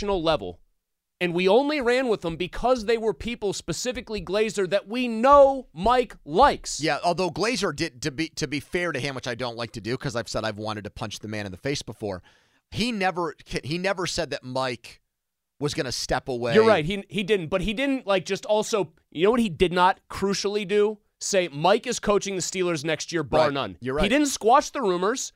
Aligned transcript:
national 0.00 0.22
level. 0.22 0.60
And 1.22 1.34
we 1.34 1.46
only 1.48 1.82
ran 1.82 2.08
with 2.08 2.22
them 2.22 2.36
because 2.36 2.86
they 2.86 2.96
were 2.96 3.12
people, 3.12 3.52
specifically 3.52 4.22
Glazer, 4.22 4.68
that 4.70 4.88
we 4.88 5.06
know 5.06 5.66
Mike 5.74 6.16
likes. 6.24 6.80
Yeah, 6.80 6.98
although 7.04 7.30
Glazer 7.30 7.76
did 7.76 8.00
to 8.02 8.10
be 8.10 8.28
to 8.30 8.48
be 8.48 8.58
fair 8.58 8.90
to 8.90 8.98
him, 8.98 9.14
which 9.14 9.28
I 9.28 9.34
don't 9.34 9.56
like 9.56 9.72
to 9.72 9.82
do 9.82 9.98
because 9.98 10.16
I've 10.16 10.30
said 10.30 10.44
I've 10.44 10.56
wanted 10.56 10.84
to 10.84 10.90
punch 10.90 11.18
the 11.18 11.28
man 11.28 11.44
in 11.44 11.52
the 11.52 11.58
face 11.58 11.82
before. 11.82 12.22
He 12.70 12.90
never 12.90 13.34
he 13.62 13.76
never 13.76 14.06
said 14.06 14.30
that 14.30 14.42
Mike 14.44 15.02
was 15.58 15.74
going 15.74 15.84
to 15.84 15.92
step 15.92 16.26
away. 16.26 16.54
You're 16.54 16.64
right. 16.66 16.86
He 16.86 17.04
he 17.10 17.22
didn't, 17.22 17.48
but 17.48 17.60
he 17.60 17.74
didn't 17.74 18.06
like 18.06 18.24
just 18.24 18.46
also. 18.46 18.94
You 19.10 19.24
know 19.24 19.30
what 19.32 19.40
he 19.40 19.50
did 19.50 19.74
not 19.74 20.00
crucially 20.08 20.66
do? 20.66 21.00
Say 21.20 21.48
Mike 21.48 21.86
is 21.86 21.98
coaching 22.00 22.34
the 22.36 22.40
Steelers 22.40 22.82
next 22.82 23.12
year, 23.12 23.22
bar 23.22 23.48
Right. 23.48 23.52
none. 23.52 23.76
You're 23.82 23.96
right. 23.96 24.04
He 24.04 24.08
didn't 24.08 24.28
squash 24.28 24.70
the 24.70 24.80
rumors. 24.80 25.34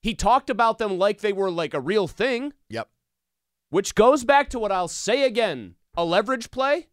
He 0.00 0.14
talked 0.14 0.48
about 0.48 0.78
them 0.78 0.96
like 0.96 1.20
they 1.20 1.34
were 1.34 1.50
like 1.50 1.74
a 1.74 1.80
real 1.80 2.08
thing, 2.08 2.54
Yep. 2.70 2.88
Which 3.70 3.94
goes 3.94 4.24
back 4.24 4.50
to 4.50 4.58
what 4.58 4.72
I'll 4.72 4.88
say 4.88 5.24
again: 5.24 5.74
a 5.96 6.04
leverage 6.04 6.50
play 6.50 6.88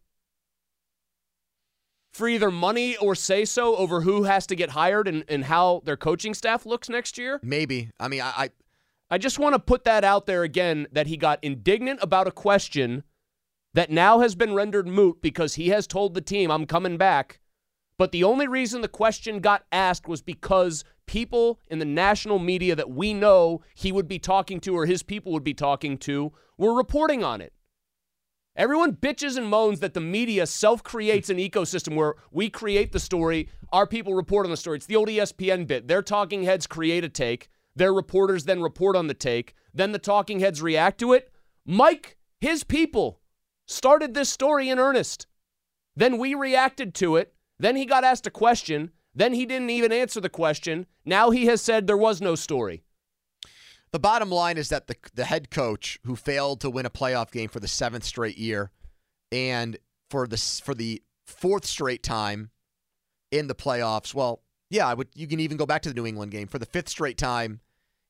for 2.12 2.28
either 2.28 2.50
money 2.50 2.96
or 2.96 3.14
say 3.14 3.44
so 3.44 3.74
over 3.76 4.02
who 4.02 4.22
has 4.22 4.46
to 4.46 4.54
get 4.54 4.70
hired 4.70 5.08
and, 5.08 5.24
and 5.28 5.44
how 5.44 5.82
their 5.84 5.96
coaching 5.96 6.32
staff 6.32 6.64
looks 6.64 6.88
next 6.88 7.18
year. 7.18 7.40
Maybe. 7.42 7.90
I 7.98 8.06
mean, 8.06 8.20
I, 8.20 8.32
I 8.36 8.50
I 9.10 9.18
just 9.18 9.38
want 9.38 9.54
to 9.54 9.58
put 9.58 9.84
that 9.84 10.04
out 10.04 10.26
there 10.26 10.42
again 10.42 10.86
that 10.92 11.06
he 11.06 11.16
got 11.16 11.38
indignant 11.42 12.00
about 12.02 12.26
a 12.26 12.32
question 12.32 13.04
that 13.74 13.90
now 13.90 14.20
has 14.20 14.34
been 14.34 14.54
rendered 14.54 14.88
moot 14.88 15.20
because 15.20 15.54
he 15.54 15.68
has 15.68 15.86
told 15.86 16.14
the 16.14 16.20
team, 16.20 16.50
I'm 16.50 16.66
coming 16.66 16.96
back. 16.96 17.40
But 17.98 18.12
the 18.12 18.24
only 18.24 18.48
reason 18.48 18.80
the 18.80 18.88
question 18.88 19.40
got 19.40 19.64
asked 19.70 20.08
was 20.08 20.22
because 20.22 20.84
people 21.06 21.60
in 21.68 21.78
the 21.78 21.84
national 21.84 22.38
media 22.38 22.74
that 22.74 22.90
we 22.90 23.14
know 23.14 23.62
he 23.74 23.92
would 23.92 24.08
be 24.08 24.18
talking 24.18 24.60
to 24.60 24.74
or 24.74 24.86
his 24.86 25.02
people 25.02 25.32
would 25.32 25.44
be 25.44 25.54
talking 25.54 25.98
to 25.98 26.32
were 26.58 26.74
reporting 26.74 27.22
on 27.22 27.40
it. 27.40 27.52
Everyone 28.56 28.94
bitches 28.94 29.36
and 29.36 29.48
moans 29.48 29.80
that 29.80 29.94
the 29.94 30.00
media 30.00 30.46
self 30.46 30.82
creates 30.82 31.28
an 31.28 31.38
ecosystem 31.38 31.96
where 31.96 32.14
we 32.30 32.48
create 32.48 32.92
the 32.92 33.00
story, 33.00 33.48
our 33.72 33.86
people 33.86 34.14
report 34.14 34.46
on 34.46 34.50
the 34.50 34.56
story. 34.56 34.76
It's 34.76 34.86
the 34.86 34.94
old 34.96 35.08
ESPN 35.08 35.66
bit. 35.66 35.88
Their 35.88 36.02
talking 36.02 36.44
heads 36.44 36.68
create 36.68 37.02
a 37.02 37.08
take, 37.08 37.48
their 37.74 37.92
reporters 37.92 38.44
then 38.44 38.62
report 38.62 38.94
on 38.94 39.08
the 39.08 39.14
take, 39.14 39.54
then 39.72 39.90
the 39.90 39.98
talking 39.98 40.38
heads 40.38 40.62
react 40.62 41.00
to 41.00 41.12
it. 41.12 41.32
Mike, 41.66 42.16
his 42.40 42.62
people, 42.62 43.20
started 43.66 44.14
this 44.14 44.30
story 44.30 44.68
in 44.68 44.78
earnest. 44.78 45.26
Then 45.96 46.18
we 46.18 46.34
reacted 46.34 46.94
to 46.94 47.16
it. 47.16 47.34
Then 47.64 47.76
he 47.76 47.86
got 47.86 48.04
asked 48.04 48.26
a 48.26 48.30
question. 48.30 48.90
Then 49.14 49.32
he 49.32 49.46
didn't 49.46 49.70
even 49.70 49.90
answer 49.90 50.20
the 50.20 50.28
question. 50.28 50.84
Now 51.06 51.30
he 51.30 51.46
has 51.46 51.62
said 51.62 51.86
there 51.86 51.96
was 51.96 52.20
no 52.20 52.34
story. 52.34 52.82
The 53.90 53.98
bottom 53.98 54.30
line 54.30 54.58
is 54.58 54.68
that 54.68 54.86
the 54.86 54.96
the 55.14 55.24
head 55.24 55.50
coach 55.50 55.98
who 56.04 56.14
failed 56.14 56.60
to 56.60 56.68
win 56.68 56.84
a 56.84 56.90
playoff 56.90 57.30
game 57.30 57.48
for 57.48 57.60
the 57.60 57.66
seventh 57.66 58.04
straight 58.04 58.36
year, 58.36 58.70
and 59.32 59.78
for 60.10 60.26
the 60.26 60.36
for 60.36 60.74
the 60.74 61.02
fourth 61.26 61.64
straight 61.64 62.02
time 62.02 62.50
in 63.30 63.46
the 63.46 63.54
playoffs. 63.54 64.12
Well, 64.12 64.42
yeah, 64.68 64.86
I 64.86 64.92
would. 64.92 65.08
You 65.14 65.26
can 65.26 65.40
even 65.40 65.56
go 65.56 65.64
back 65.64 65.80
to 65.82 65.88
the 65.88 65.94
New 65.94 66.04
England 66.04 66.32
game 66.32 66.48
for 66.48 66.58
the 66.58 66.66
fifth 66.66 66.90
straight 66.90 67.16
time. 67.16 67.60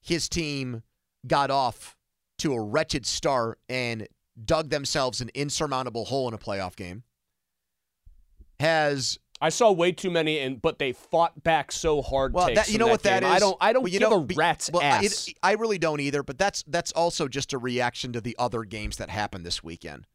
His 0.02 0.28
team 0.28 0.82
got 1.28 1.52
off 1.52 1.96
to 2.38 2.54
a 2.54 2.60
wretched 2.60 3.06
start 3.06 3.60
and 3.68 4.08
dug 4.44 4.70
themselves 4.70 5.20
an 5.20 5.30
insurmountable 5.32 6.06
hole 6.06 6.26
in 6.26 6.34
a 6.34 6.38
playoff 6.38 6.74
game. 6.74 7.04
Has 8.58 9.20
I 9.40 9.48
saw 9.48 9.72
way 9.72 9.92
too 9.92 10.10
many, 10.10 10.38
and 10.38 10.62
but 10.62 10.78
they 10.78 10.92
fought 10.92 11.42
back 11.42 11.72
so 11.72 12.00
hard. 12.02 12.32
well, 12.32 12.46
takes 12.46 12.66
that, 12.66 12.72
you 12.72 12.78
know 12.78 12.86
what 12.86 13.02
that 13.02 13.22
game. 13.22 13.30
is. 13.30 13.36
I 13.36 13.38
don't. 13.40 13.56
I 13.60 13.72
don't 13.72 13.82
Well, 13.82 13.92
you 13.92 13.98
give 13.98 14.10
know, 14.10 14.20
a 14.22 14.34
rat's 14.34 14.70
well, 14.72 14.82
I- 14.82 14.86
ass. 14.86 15.28
It, 15.28 15.34
I 15.42 15.52
really 15.52 15.78
don't 15.78 16.00
either. 16.00 16.22
But 16.22 16.38
that's 16.38 16.62
that's 16.66 16.92
also 16.92 17.28
just 17.28 17.52
a 17.52 17.58
reaction 17.58 18.12
to 18.12 18.20
the 18.20 18.36
other 18.38 18.64
games 18.64 18.96
that 18.96 19.10
happened 19.10 19.44
this 19.44 19.62
weekend. 19.62 20.06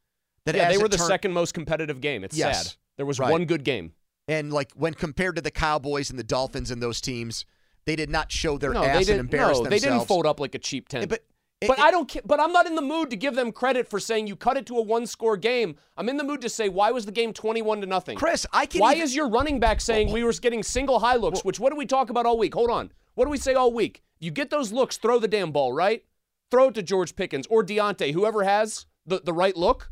That 0.45 0.55
yeah, 0.55 0.69
they 0.69 0.77
were 0.77 0.87
the 0.87 0.97
turned- 0.97 1.07
second 1.09 1.33
most 1.33 1.53
competitive 1.53 2.01
game. 2.01 2.23
It's 2.23 2.35
Yes. 2.37 2.67
sad. 2.69 2.75
There 2.97 3.05
was 3.05 3.19
Right. 3.19 3.29
one 3.31 3.45
good 3.45 3.63
game. 3.63 3.93
And 4.27 4.53
like 4.53 4.71
when 4.73 4.93
compared 4.93 5.35
to 5.35 5.41
the 5.41 5.51
Cowboys 5.51 6.09
and 6.09 6.17
the 6.17 6.23
Dolphins 6.23 6.71
and 6.71 6.81
those 6.81 7.01
teams, 7.01 7.45
they 7.85 7.95
did 7.95 8.09
not 8.09 8.31
show 8.31 8.57
their 8.57 8.73
no, 8.73 8.83
ass 8.83 9.09
and 9.09 9.19
embarrass 9.19 9.57
No, 9.57 9.63
themselves. 9.63 9.69
they 9.83 9.89
didn't 9.89 10.07
fold 10.07 10.25
up 10.25 10.39
like 10.39 10.55
a 10.55 10.59
cheap 10.59 10.87
tent. 10.87 11.09
But 11.09 11.23
it- 11.61 11.67
But 11.67 11.77
it- 11.79 11.83
I 11.83 11.91
don't. 11.91 12.15
But 12.25 12.39
I'm 12.39 12.51
not 12.53 12.65
in 12.67 12.75
the 12.75 12.81
mood 12.81 13.09
to 13.09 13.15
give 13.15 13.35
them 13.35 13.51
credit 13.51 13.87
for 13.87 13.99
saying 13.99 14.27
you 14.27 14.35
cut 14.35 14.57
it 14.57 14.65
to 14.67 14.77
a 14.77 14.81
one-score 14.81 15.37
game. 15.37 15.75
I'm 15.97 16.07
in 16.09 16.17
the 16.17 16.23
mood 16.23 16.41
to 16.41 16.49
say 16.49 16.69
why 16.69 16.91
was 16.91 17.05
the 17.05 17.11
game 17.11 17.33
21 17.33 17.81
to 17.81 17.87
nothing? 17.87 18.17
Chris, 18.17 18.45
I 18.53 18.65
can. 18.65 18.79
Why 18.81 18.93
even- 18.93 19.03
is 19.03 19.15
your 19.15 19.27
running 19.29 19.59
back 19.59 19.81
saying 19.81 20.11
we 20.11 20.23
were 20.23 20.33
getting 20.33 20.63
single 20.63 20.99
high 20.99 21.15
looks? 21.15 21.43
which 21.43 21.59
what 21.59 21.71
do 21.71 21.75
we 21.75 21.85
talk 21.85 22.09
about 22.09 22.25
all 22.25 22.37
week? 22.37 22.53
Hold 22.53 22.69
on. 22.69 22.91
What 23.15 23.25
do 23.25 23.31
we 23.31 23.37
say 23.37 23.53
all 23.53 23.73
week? 23.73 24.01
You 24.19 24.31
get 24.31 24.49
those 24.49 24.71
looks, 24.71 24.97
throw 24.97 25.19
the 25.19 25.27
damn 25.27 25.51
ball, 25.51 25.73
right? 25.73 26.05
Throw 26.51 26.69
it 26.69 26.75
to 26.75 26.83
George 26.83 27.15
Pickens 27.15 27.45
or 27.49 27.63
Diontae, 27.63 28.13
whoever 28.13 28.43
has 28.43 28.85
the, 29.05 29.19
the 29.19 29.33
right 29.33 29.55
look. 29.57 29.91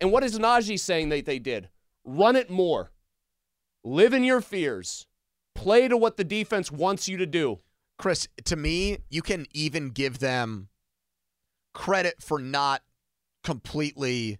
And 0.00 0.10
what 0.10 0.24
is 0.24 0.38
Najee 0.38 0.80
saying 0.80 1.10
that 1.10 1.26
they 1.26 1.38
did? 1.38 1.68
Run 2.04 2.34
it 2.36 2.50
more. 2.50 2.90
Live 3.84 4.12
in 4.12 4.24
your 4.24 4.40
fears. 4.40 5.06
Play 5.54 5.88
to 5.88 5.96
what 5.96 6.16
the 6.16 6.24
defense 6.24 6.72
wants 6.72 7.08
you 7.08 7.16
to 7.18 7.26
do. 7.26 7.58
Chris? 7.98 8.26
To 8.44 8.56
me, 8.56 8.98
you 9.10 9.22
can 9.22 9.46
even 9.52 9.90
give 9.90 10.18
them 10.18 10.68
credit 11.72 12.22
for 12.22 12.38
not 12.38 12.82
completely 13.42 14.38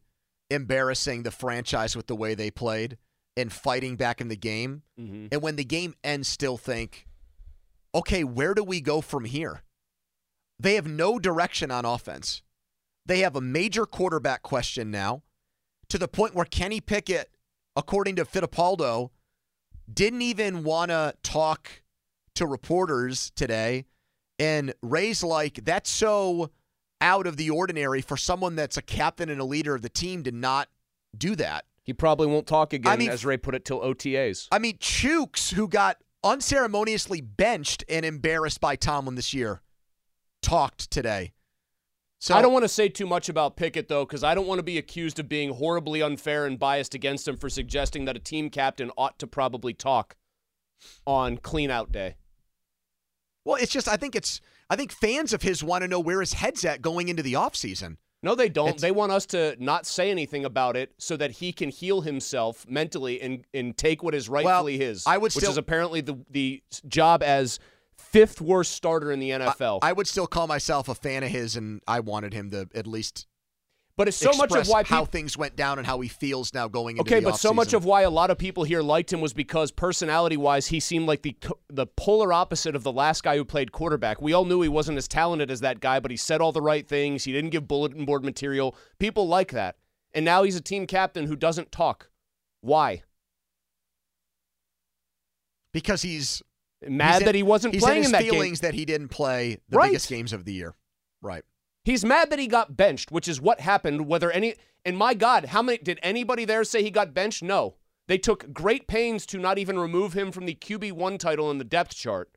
embarrassing 0.51 1.23
the 1.23 1.31
franchise 1.31 1.97
with 1.97 2.07
the 2.07 2.17
way 2.17 2.35
they 2.35 2.51
played 2.51 2.99
and 3.37 3.53
fighting 3.53 3.97
back 3.97 4.21
in 4.21 4.29
the 4.29 4.37
game. 4.37 4.83
Mm-hmm. 5.01 5.29
And 5.33 5.43
when 5.43 5.57
the 5.57 5.65
game 5.65 5.95
ends, 6.05 6.29
still 6.29 6.57
think, 6.57 7.07
okay, 7.95 8.25
where 8.25 8.55
do 8.55 8.63
we 8.63 8.81
go 8.81 9.01
from 9.01 9.25
here? 9.25 9.63
They 10.59 10.75
have 10.75 10.87
no 10.87 11.19
direction 11.19 11.71
on 11.71 11.85
offense. 11.85 12.43
They 13.07 13.21
have 13.21 13.35
a 13.35 13.41
major 13.41 13.87
quarterback 13.87 14.43
question 14.43 14.91
now 14.91 15.23
to 15.89 15.99
the 15.99 16.09
point 16.09 16.35
where 16.35 16.45
Kenny 16.45 16.81
Pickett, 16.81 17.31
according 17.75 18.17
to 18.17 18.25
Fittipaldo, 18.25 19.11
didn't 19.93 20.23
even 20.23 20.63
want 20.63 20.91
to 20.91 21.15
talk 21.23 21.83
to 22.35 22.47
reporters 22.47 23.33
today. 23.35 23.87
And 24.39 24.75
Ray's 24.83 25.23
like, 25.23 25.65
that's 25.65 25.91
so 25.91 26.51
out 27.03 27.27
of 27.27 27.37
the 27.37 27.51
ordinary 27.51 28.01
for 28.01 28.17
someone 28.17 28.55
that's 28.55 28.77
a 28.77 28.83
captain 28.83 29.29
and 29.29 29.41
a 29.41 29.45
leader 29.45 29.75
of 29.75 29.83
the 29.83 29.89
team 29.89 30.23
to 30.23 30.33
not 30.33 30.69
do 31.19 31.35
that. 31.37 31.67
He 31.83 31.93
probably 31.93 32.29
won't 32.29 32.47
talk 32.47 32.73
again, 32.73 32.93
I 32.93 32.97
mean- 32.97 33.11
as 33.11 33.25
Ray 33.25 33.37
put 33.37 33.55
it, 33.55 33.65
till 33.65 33.81
OTAs. 33.81 34.47
I 34.53 34.59
mean, 34.61 34.79
Chooks, 34.79 35.53
who 35.53 35.67
got 35.69 35.99
unceremoniously 36.23 37.21
benched 37.21 37.85
and 37.89 38.07
embarrassed 38.07 38.61
by 38.61 38.77
Tomlin 38.77 39.17
this 39.17 39.35
year, 39.35 39.63
talked 40.41 40.91
today. 40.91 41.33
So 42.21 42.37
I 42.37 42.41
don't 42.41 42.53
want 42.53 42.63
to 42.65 42.69
say 42.69 42.89
too 42.89 43.07
much 43.07 43.29
about 43.29 43.57
Pickett, 43.57 43.89
though, 43.89 44.05
because 44.05 44.23
I 44.23 44.37
don't 44.37 44.47
want 44.47 44.61
to 44.61 44.63
be 44.63 44.79
accused 44.79 45.19
of 45.19 45.29
being 45.29 45.55
horribly 45.55 46.03
unfair 46.03 46.47
and 46.47 46.57
biased 46.57 46.95
against 46.95 47.27
him 47.27 47.37
for 47.37 47.51
suggesting 47.51 48.05
that 48.05 48.17
a 48.17 48.21
team 48.21 48.49
captain 48.49 48.93
ought 48.97 49.19
to 49.19 49.27
probably 49.27 49.75
talk 49.75 50.15
on 51.05 51.37
clean 51.37 51.69
out 51.69 51.91
day. 51.91 52.15
Well, 53.45 53.57
it's 53.57 53.73
just 53.73 53.89
I 53.89 53.97
think 53.97 54.15
it's 54.15 54.41
I 54.71 54.77
think 54.77 54.93
fans 54.93 55.33
of 55.33 55.43
his 55.43 55.63
want 55.65 55.83
to 55.83 55.89
know 55.89 56.01
where 56.01 56.21
his 56.21 56.35
head's 56.35 56.65
at 56.65 56.83
going 56.83 57.09
into 57.09 57.23
the 57.23 57.35
offseason. 57.35 57.97
No, 58.25 58.37
they 58.37 58.49
don't. 58.49 58.69
It's- 58.69 58.81
they 58.83 58.93
want 58.93 59.11
us 59.11 59.27
to 59.27 59.57
not 59.59 59.85
say 59.85 60.11
anything 60.11 60.45
about 60.45 60.77
it 60.77 60.93
so 60.99 61.17
that 61.17 61.33
he 61.33 61.53
can 61.53 61.71
heal 61.71 62.03
himself 62.03 62.65
mentally 62.69 63.21
and, 63.21 63.45
and 63.53 63.77
take 63.77 64.03
what 64.03 64.15
is 64.15 64.29
rightfully 64.29 64.79
his. 64.79 65.05
I 65.07 65.19
would 65.19 65.35
which 65.35 65.43
still- 65.43 65.51
is 65.51 65.57
apparently 65.57 66.01
the 66.03 66.19
the 66.31 66.63
job 66.87 67.23
as 67.23 67.59
fifth 67.97 68.41
worst 68.41 68.73
starter 68.73 69.11
in 69.11 69.19
the 69.19 69.31
NFL. 69.31 69.81
I 69.83 69.93
would 69.93 70.07
still 70.07 70.27
call 70.27 70.47
myself 70.47 70.89
a 70.89 70.95
fan 70.95 71.23
of 71.25 71.31
his, 71.31 71.57
and 71.57 71.81
I 71.89 72.01
wanted 72.01 72.33
him 72.33 72.51
to 72.51 72.69
at 72.75 72.87
least 72.87 73.27
but 73.97 74.09
it's 74.09 74.17
so 74.17 74.33
much 74.33 74.55
of 74.55 74.67
why 74.69 74.83
how 74.85 75.05
things 75.05 75.37
went 75.37 75.55
down 75.55 75.79
and 75.79 75.87
how 75.87 76.01
he 76.01 76.09
feels 76.09 76.55
now 76.55 76.67
going 76.67 76.97
into 76.97 77.03
Okay, 77.15 77.23
but 77.23 77.37
so 77.37 77.53
much 77.53 77.73
of 77.75 77.85
why 77.85 78.03
a 78.03 78.11
lot 78.11 78.31
of 78.31 78.39
people 78.39 78.65
here 78.65 78.81
liked 78.83 79.13
him 79.13 79.21
was 79.21 79.33
because 79.35 79.71
personality-wise, 79.71 80.69
he 80.69 80.81
seemed 80.81 81.07
like 81.07 81.23
the 81.23 81.37
the 81.69 81.87
polar 81.87 82.33
opposite 82.33 82.75
of 82.75 82.83
the 82.83 82.93
last 82.93 83.23
guy 83.23 83.37
who 83.37 83.45
played 83.45 83.71
quarterback. 83.73 84.23
We 84.23 84.33
all 84.33 84.45
knew 84.45 84.63
he 84.63 84.69
wasn't 84.69 84.99
as 84.99 85.07
talented 85.09 85.51
as 85.51 85.61
that 85.61 85.81
guy, 85.81 86.01
but 86.01 86.11
he 86.11 86.17
said 86.17 86.41
all 86.41 86.53
the 86.53 86.63
right 86.63 86.87
things. 86.89 87.25
He 87.25 87.33
didn't 87.33 87.51
give 87.51 87.69
bulletin 87.69 88.05
board 88.05 88.25
material. 88.25 88.75
People 88.99 89.29
like 89.29 89.53
that, 89.53 89.77
and 90.13 90.25
now 90.25 90.43
he's 90.43 90.57
a 90.57 90.61
team 90.63 90.87
captain 90.87 91.27
who 91.27 91.37
doesn't 91.37 91.71
talk. 91.71 92.09
Why? 92.61 93.03
because 95.73 96.03
he's 96.03 96.43
Mad 96.87 97.13
he's 97.13 97.21
in- 97.21 97.27
that 97.27 97.35
he 97.35 97.43
wasn't 97.43 97.79
playing 97.79 97.97
in 97.99 98.03
his 98.03 98.09
in 98.09 98.13
that 98.13 98.23
feelings 98.23 98.61
game. 98.61 98.69
that 98.69 98.75
he 98.75 98.85
didn't 98.85 99.09
play 99.09 99.59
the 99.69 99.77
Right. 99.79 99.89
biggest 99.89 100.09
games 100.09 100.33
of 100.33 100.45
the 100.45 100.53
year. 100.53 100.75
Right. 101.23 101.45
He's 101.85 102.05
mad 102.05 102.31
that 102.31 102.39
he 102.39 102.47
got 102.47 102.77
benched, 102.77 103.11
which 103.11 103.27
is 103.29 103.41
what 103.41 103.61
happened. 103.61 104.07
Whether 104.07 104.31
any 104.31 104.55
and 104.85 104.97
my 104.97 105.15
God, 105.15 105.47
how 105.47 105.63
many 105.63 105.79
did 105.79 105.99
anybody 106.03 106.45
there 106.45 106.65
say 106.65 106.83
he 106.83 106.91
got 106.91 107.15
benched? 107.15 107.43
No. 107.43 107.77
They 108.09 108.19
took 108.19 108.53
great 108.53 108.89
pains 108.89 109.27
to 109.27 109.39
not 109.39 109.59
even 109.59 109.79
remove 109.79 110.13
him 110.13 110.33
from 110.33 110.47
the 110.47 110.55
QB 110.55 110.93
one 110.93 111.19
title 111.19 111.51
in 111.51 111.59
the 111.59 111.65
depth 111.65 111.95
chart. 111.95 112.37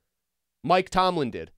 Mike 0.63 0.89
Tomlin 0.89 1.31
did. 1.31 1.51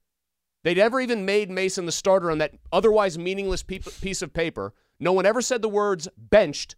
They'd 0.63 0.77
never 0.77 0.99
even 0.99 1.25
made 1.25 1.49
Mason 1.49 1.85
the 1.85 1.91
starter 1.91 2.31
on 2.31 2.39
that 2.39 2.55
otherwise 2.71 3.17
meaningless 3.17 3.63
piece 3.63 4.21
of 4.21 4.33
paper. 4.33 4.73
No 4.99 5.13
one 5.13 5.25
ever 5.25 5.41
said 5.41 5.61
the 5.61 5.69
words 5.69 6.07
benched, 6.17 6.75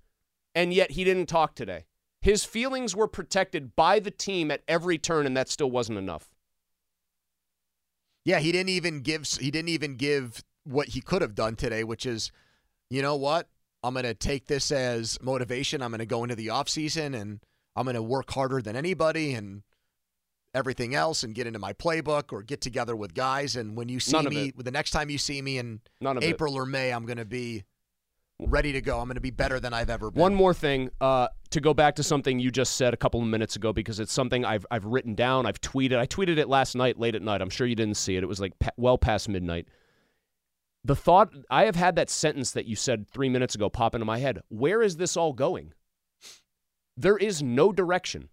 and 0.53 0.73
yet 0.73 0.91
he 0.91 1.03
didn't 1.03 1.27
talk 1.27 1.55
today. 1.55 1.85
His 2.21 2.43
feelings 2.43 2.95
were 2.95 3.07
protected 3.07 3.75
by 3.75 3.99
the 3.99 4.11
team 4.11 4.51
at 4.51 4.63
every 4.67 4.97
turn, 4.97 5.25
and 5.25 5.37
that 5.37 5.49
still 5.49 5.71
wasn't 5.71 5.97
enough. 5.97 6.29
Yeah, 8.25 8.39
he 8.39 8.51
didn't 8.51 8.69
even 8.69 9.01
give 9.01 9.25
he 9.25 9.49
didn't 9.49 9.69
even 9.69 9.95
give 9.95 10.43
what 10.63 10.89
he 10.89 11.01
could 11.01 11.21
have 11.21 11.35
done 11.35 11.55
today, 11.55 11.83
which 11.83 12.05
is 12.05 12.31
you 12.89 13.01
know 13.01 13.15
what? 13.15 13.47
I'm 13.83 13.93
going 13.93 14.05
to 14.05 14.13
take 14.13 14.47
this 14.47 14.71
as 14.71 15.17
motivation. 15.21 15.81
I'm 15.81 15.91
going 15.91 15.99
to 15.99 16.05
go 16.05 16.23
into 16.23 16.35
the 16.35 16.47
offseason 16.47 17.19
and 17.19 17.39
I'm 17.75 17.85
going 17.85 17.95
to 17.95 18.03
work 18.03 18.31
harder 18.31 18.61
than 18.61 18.75
anybody 18.75 19.33
and 19.33 19.63
everything 20.53 20.95
else 20.95 21.23
and 21.23 21.35
get 21.35 21.47
into 21.47 21.59
my 21.59 21.73
playbook 21.73 22.33
or 22.33 22.41
get 22.41 22.61
together 22.61 22.95
with 22.95 23.13
guys. 23.13 23.55
And 23.55 23.77
when 23.77 23.87
you 23.87 23.99
see 23.99 24.13
None 24.13 24.25
me, 24.29 24.51
the 24.57 24.71
next 24.71 24.91
time 24.91 25.09
you 25.09 25.17
see 25.17 25.41
me 25.41 25.57
in 25.57 25.81
of 26.03 26.17
it. 26.17 26.23
April 26.23 26.55
or 26.55 26.65
May, 26.65 26.91
I'm 26.91 27.05
going 27.05 27.17
to 27.17 27.25
be 27.25 27.63
ready 28.39 28.73
to 28.73 28.81
go. 28.81 28.99
I'm 28.99 29.05
going 29.05 29.15
to 29.15 29.21
be 29.21 29.31
better 29.31 29.59
than 29.59 29.73
I've 29.73 29.89
ever 29.89 30.11
been. 30.11 30.21
One 30.21 30.33
more 30.33 30.53
thing 30.53 30.89
uh, 30.99 31.27
to 31.51 31.61
go 31.61 31.73
back 31.73 31.95
to 31.95 32.03
something 32.03 32.39
you 32.39 32.51
just 32.51 32.75
said 32.75 32.93
a 32.93 32.97
couple 32.97 33.21
of 33.21 33.27
minutes 33.27 33.55
ago 33.55 33.71
because 33.71 33.99
it's 33.99 34.13
something 34.13 34.43
I've 34.45 34.65
I've 34.71 34.85
written 34.85 35.15
down. 35.15 35.45
I've 35.45 35.61
tweeted. 35.61 35.97
I 35.97 36.07
tweeted 36.07 36.37
it 36.37 36.49
last 36.49 36.75
night, 36.75 36.99
late 36.99 37.15
at 37.15 37.21
night. 37.21 37.41
I'm 37.41 37.49
sure 37.49 37.67
you 37.67 37.75
didn't 37.75 37.97
see 37.97 38.15
it. 38.15 38.23
It 38.23 38.27
was 38.27 38.39
like 38.39 38.53
well 38.77 38.97
past 38.97 39.29
midnight. 39.29 39.67
The 40.83 40.95
thought 40.95 41.33
I 41.49 41.65
have 41.65 41.75
had 41.75 41.95
that 41.95 42.09
sentence 42.09 42.51
that 42.51 42.65
you 42.65 42.75
said 42.75 43.07
three 43.07 43.29
minutes 43.29 43.55
ago 43.55 43.69
pop 43.69 43.93
into 43.95 44.05
my 44.05 44.19
head. 44.19 44.39
Where 44.49 44.81
is 44.81 44.97
this 44.97 45.17
all 45.17 45.33
going? 45.33 45.73
There 46.95 47.17
is 47.17 47.43
no 47.43 47.71
direction. 47.71 48.29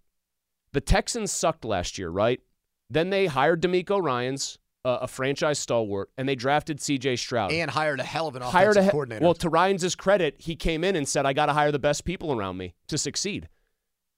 The 0.72 0.80
Texans 0.80 1.32
sucked 1.32 1.64
last 1.64 1.98
year, 1.98 2.10
right? 2.10 2.40
Then 2.88 3.10
they 3.10 3.26
hired 3.26 3.62
DeMeco 3.62 4.00
Ryans 4.02 4.58
uh, 4.86 4.98
a 5.02 5.08
franchise 5.08 5.58
stalwart, 5.58 6.10
and 6.16 6.28
they 6.28 6.36
drafted 6.36 6.80
C.J. 6.80 7.16
Stroud 7.16 7.50
and 7.50 7.68
hired 7.68 7.98
a 7.98 8.04
hell 8.04 8.28
of 8.28 8.36
an 8.36 8.42
hired 8.42 8.70
offensive 8.70 8.82
a 8.82 8.84
he- 8.84 8.90
coordinator. 8.92 9.24
Well, 9.24 9.34
to 9.34 9.48
Ryan's 9.48 9.96
credit, 9.96 10.36
he 10.38 10.54
came 10.54 10.84
in 10.84 10.94
and 10.94 11.08
said, 11.08 11.26
"I 11.26 11.32
got 11.32 11.46
to 11.46 11.54
hire 11.54 11.72
the 11.72 11.80
best 11.80 12.04
people 12.04 12.32
around 12.32 12.56
me 12.56 12.74
to 12.86 12.96
succeed." 12.96 13.48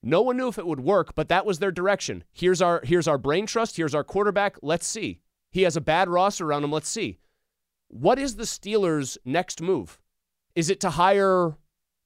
No 0.02 0.20
one 0.20 0.36
knew 0.36 0.48
if 0.48 0.58
it 0.58 0.66
would 0.66 0.80
work, 0.80 1.14
but 1.14 1.28
that 1.30 1.46
was 1.46 1.58
their 1.58 1.72
direction. 1.72 2.22
Here's 2.32 2.60
our 2.60 2.82
here's 2.84 3.08
our 3.08 3.16
brain 3.16 3.46
trust. 3.46 3.78
Here's 3.78 3.94
our 3.94 4.04
quarterback. 4.04 4.56
Let's 4.60 4.86
see. 4.86 5.20
He 5.50 5.62
has 5.62 5.74
a 5.74 5.80
bad 5.80 6.10
roster 6.10 6.44
around 6.44 6.64
him. 6.64 6.70
Let's 6.70 6.88
see. 6.88 7.18
What 7.88 8.18
is 8.18 8.36
the 8.36 8.44
Steelers' 8.44 9.16
next 9.24 9.60
move? 9.60 9.98
Is 10.54 10.70
it 10.70 10.80
to 10.80 10.90
hire 10.90 11.56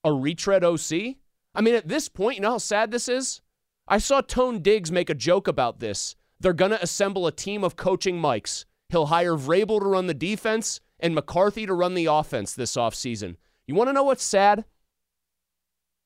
a 0.05 0.13
retread 0.13 0.65
OC? 0.65 1.17
I 1.55 1.61
mean, 1.61 1.75
at 1.75 1.89
this 1.89 2.09
point, 2.09 2.37
you 2.37 2.43
know 2.43 2.53
how 2.53 2.59
sad 2.59 2.91
this 2.91 3.09
is. 3.09 3.41
I 3.87 3.99
saw 3.99 4.21
Tone 4.21 4.61
Diggs 4.63 4.93
make 4.93 5.11
a 5.11 5.15
joke 5.15 5.49
about 5.49 5.81
this. 5.81 6.17
They're 6.41 6.53
going 6.53 6.71
to 6.71 6.83
assemble 6.83 7.27
a 7.27 7.33
team 7.33 7.63
of 7.65 7.77
coaching 7.77 8.19
Mikes. 8.19 8.65
He'll 8.89 9.07
hire 9.07 9.35
Vrabel 9.35 9.81
to 9.81 9.87
run 9.87 10.07
the 10.07 10.15
defense 10.15 10.81
and 11.01 11.15
McCarthy 11.15 11.67
to 11.67 11.75
run 11.75 11.95
the 11.95 12.07
offense 12.07 12.55
this 12.55 12.77
offseason. 12.77 13.37
You 13.67 13.75
want 13.75 13.89
to 13.89 13.93
know 13.93 14.05
what's 14.05 14.25
sad? 14.25 14.65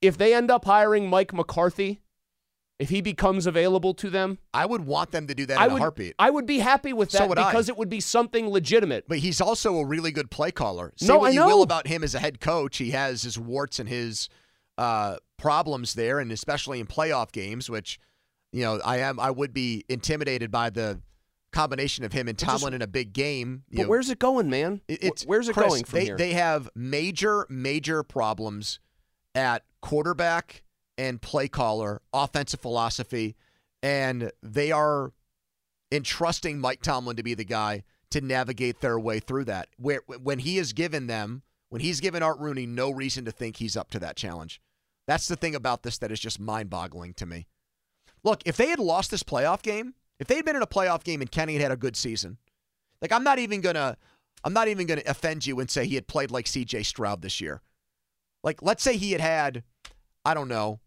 If 0.01 0.17
they 0.17 0.35
end 0.35 0.51
up 0.51 0.65
hiring 0.65 1.09
Mike 1.09 1.33
McCarthy, 1.33 2.01
if 2.79 2.91
he 2.91 3.01
becomes 3.01 3.47
available 3.47 3.95
to 3.95 4.11
them, 4.11 4.39
I 4.53 4.67
would 4.67 4.83
want 4.87 5.11
them 5.11 5.27
to 5.29 5.35
do 5.35 5.47
that 5.47 5.59
I 5.59 5.67
in 5.67 5.73
would 5.73 5.79
a 5.79 5.81
heartbeat. 5.81 6.15
I 6.19 6.29
would 6.31 6.45
be 6.47 6.59
happy 6.59 6.93
with 6.93 7.11
So 7.11 7.27
that 7.29 7.39
I. 7.39 7.51
because 7.51 7.69
it 7.69 7.77
would 7.79 7.89
be 7.89 8.01
something 8.01 8.49
legitimate. 8.51 9.07
But 9.09 9.19
he's 9.19 9.41
also 9.41 9.77
a 9.79 9.85
really 9.87 10.11
good 10.11 10.31
play 10.31 10.51
caller. 10.51 10.93
Say 10.97 11.07
No, 11.07 11.19
what 11.21 11.29
I 11.29 11.31
you 11.31 11.41
know. 11.41 11.47
will 11.47 11.63
about 11.63 11.87
him 11.87 12.05
as 12.05 12.15
a 12.15 12.19
head 12.19 12.41
coach. 12.41 12.77
He 12.77 12.91
has 12.91 13.23
his 13.23 13.39
warts 13.39 13.79
and 13.79 13.89
his 13.89 14.29
uh, 14.77 15.17
problems 15.39 15.95
there, 15.95 16.19
and 16.21 16.31
especially 16.31 16.79
in 16.81 16.87
playoff 16.87 17.33
games, 17.33 17.71
which 17.71 17.99
you 18.53 18.63
know 18.63 18.79
I 18.85 18.99
am. 18.99 19.19
I 19.19 19.31
would 19.31 19.55
be 19.55 19.85
intimidated 19.89 20.51
by 20.51 20.69
the 20.69 21.01
combination 21.53 22.05
of 22.05 22.13
him 22.13 22.29
and 22.29 22.37
just- 22.37 22.51
Tomlin 22.51 22.75
in 22.75 22.83
a 22.83 22.87
big 22.87 23.15
game. 23.15 23.63
But 23.73 23.85
know, 23.85 23.89
where's 23.89 24.11
it 24.11 24.19
going, 24.19 24.51
man? 24.51 24.83
it's 24.89 25.25
Where's 25.25 25.49
it 25.49 25.55
Chris, 25.55 25.69
going 25.69 25.85
from 25.85 25.99
they, 26.01 26.05
here? 26.05 26.17
They 26.19 26.33
have 26.35 26.69
major, 26.75 27.47
major 27.49 28.03
problems 28.03 28.79
at 29.35 29.65
quarterback 29.81 30.63
and 30.99 31.21
play 31.21 31.49
caller, 31.49 32.01
offensive 32.13 32.61
philosophy, 32.61 33.37
and 33.83 34.33
they 34.43 34.73
are 34.73 35.13
entrusting 35.93 36.59
Mike 36.59 36.83
Tomlin 36.83 37.17
to 37.17 37.23
be 37.23 37.35
the 37.35 37.45
guy 37.45 37.85
to 38.11 38.21
navigate 38.21 38.81
their 38.81 38.99
way 38.99 39.21
through 39.21 39.45
that. 39.45 39.69
Where 39.77 40.01
when 40.07 40.39
he 40.39 40.57
has 40.57 40.73
given 40.73 41.07
them, 41.07 41.43
when 41.69 41.81
he's 41.81 42.01
given 42.01 42.23
Art 42.23 42.39
Rooney 42.39 42.67
no 42.67 42.91
reason 42.91 43.25
to 43.25 43.31
think 43.31 43.57
he's 43.57 43.77
up 43.77 43.91
to 43.91 43.99
that 43.99 44.17
challenge. 44.17 44.61
That's 45.07 45.29
the 45.29 45.37
thing 45.37 45.55
about 45.55 45.83
this 45.83 45.99
that 45.99 46.11
is 46.11 46.19
just 46.19 46.41
mind-boggling 46.41 47.15
to 47.15 47.27
me. 47.27 47.47
Look, 48.25 48.43
if 48.45 48.57
they 48.57 48.69
had 48.69 48.81
lost 48.81 49.11
this 49.11 49.23
playoff 49.23 49.63
game, 49.63 49.95
if 50.19 50.27
they 50.27 50.37
had 50.37 50.45
been 50.45 50.57
in 50.57 50.63
a 50.63 50.67
playoff 50.67 51.05
game 51.05 51.21
and 51.21 51.31
Kenny 51.31 51.53
had 51.53 51.63
had 51.63 51.71
a 51.73 51.77
good 51.77 51.97
season, 51.97 52.39
like 53.01 53.13
I'm 53.13 53.23
not 53.23 53.39
even 53.39 53.61
gonna, 53.61 53.97
I'm 54.43 54.53
not 54.53 54.69
even 54.69 54.87
gonna 54.87 55.03
offend 55.07 55.47
you 55.47 55.61
and 55.61 55.71
say 55.71 55.87
he 55.87 55.95
had 55.95 56.09
played 56.09 56.31
like 56.31 56.47
C.J. 56.47 56.83
Stroud 56.85 57.23
this 57.23 57.41
year. 57.41 57.63
Like, 58.43 58.63
let's 58.63 58.83
say 58.83 58.97
he 58.97 59.13
had 59.13 59.21
had, 59.21 59.63
I 60.25 60.35
don't 60.35 60.49
know, 60.49 60.81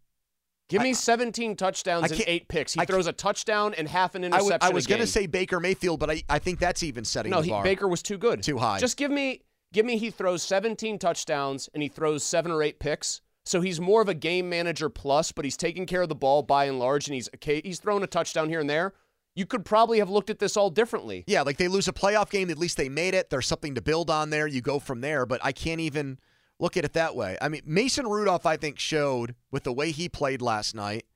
Give 0.70 0.80
I- 0.80 0.84
me 0.84 0.94
17 0.94 1.56
touchdowns 1.56 2.10
and 2.10 2.24
eight 2.26 2.48
picks. 2.48 2.72
He 2.72 2.80
I 2.80 2.86
throws 2.86 3.06
a 3.06 3.12
touchdown 3.12 3.74
and 3.74 3.86
half 3.86 4.14
an 4.14 4.24
interception. 4.24 4.52
was, 4.52 4.58
I 4.62 4.70
was 4.72 4.86
gonna 4.86 5.06
say 5.06 5.26
Baker 5.26 5.60
Mayfield, 5.60 6.00
but 6.00 6.10
I, 6.10 6.22
I 6.28 6.38
think 6.38 6.58
that's 6.58 6.82
even 6.82 7.04
setting 7.04 7.30
no. 7.30 7.38
the 7.38 7.44
He, 7.44 7.50
bar 7.50 7.62
Baker 7.62 7.88
was 7.88 8.02
too 8.02 8.16
good, 8.16 8.42
too 8.42 8.56
high. 8.56 8.78
Just 8.78 8.96
give 8.96 9.10
me, 9.10 9.42
give 9.72 9.84
me. 9.84 9.98
He 9.98 10.10
throws 10.10 10.42
17 10.44 10.98
touchdowns 10.98 11.68
and 11.74 11.82
he 11.82 11.88
throws 11.88 12.24
seven 12.24 12.50
or 12.52 12.62
eight 12.62 12.78
picks. 12.78 13.20
So 13.44 13.60
he's 13.60 13.80
more 13.80 14.00
of 14.00 14.08
a 14.08 14.14
game 14.14 14.48
manager 14.48 14.88
plus, 14.88 15.32
but 15.32 15.44
he's 15.44 15.56
taking 15.56 15.84
care 15.86 16.02
of 16.02 16.08
the 16.08 16.14
ball 16.14 16.42
by 16.42 16.66
and 16.66 16.78
large, 16.78 17.08
and 17.08 17.14
he's 17.14 17.28
okay, 17.34 17.60
he's 17.64 17.80
throwing 17.80 18.02
a 18.02 18.06
touchdown 18.06 18.48
here 18.48 18.60
and 18.60 18.70
there. 18.70 18.94
You 19.34 19.46
could 19.46 19.64
probably 19.64 19.98
have 19.98 20.10
looked 20.10 20.28
at 20.28 20.38
this 20.38 20.56
all 20.56 20.70
differently. 20.70 21.24
Yeah, 21.26 21.42
like 21.42 21.56
they 21.56 21.68
lose 21.68 21.88
a 21.88 21.92
playoff 21.92 22.30
game, 22.30 22.50
at 22.50 22.58
least 22.58 22.76
they 22.76 22.88
made 22.88 23.14
it. 23.14 23.30
There's 23.30 23.46
something 23.46 23.74
to 23.74 23.82
build 23.82 24.10
on 24.10 24.30
there. 24.30 24.46
You 24.46 24.60
go 24.60 24.78
from 24.78 25.00
there, 25.00 25.24
but 25.24 25.40
I 25.42 25.52
can't 25.52 25.80
even 25.80 26.18
look 26.60 26.76
at 26.76 26.84
it 26.84 26.92
that 26.92 27.16
way. 27.16 27.36
I 27.40 27.48
mean, 27.48 27.62
Mason 27.64 28.06
Rudolph, 28.06 28.46
I 28.46 28.56
think, 28.56 28.78
showed 28.78 29.34
with 29.50 29.64
the 29.64 29.72
way 29.72 29.90
he 29.90 30.08
played 30.08 30.40
last 30.40 30.74
night 30.74 31.06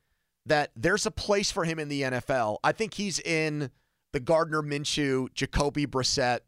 that 0.46 0.70
there's 0.74 1.06
a 1.06 1.10
place 1.10 1.50
for 1.50 1.64
him 1.64 1.78
in 1.78 1.88
the 1.88 2.02
NFL. 2.02 2.58
I 2.64 2.72
think 2.72 2.94
he's 2.94 3.20
in 3.20 3.70
the 4.12 4.20
Gardner 4.20 4.62
Minshew, 4.62 5.32
Jacoby 5.34 5.86
Brissett 5.86 6.40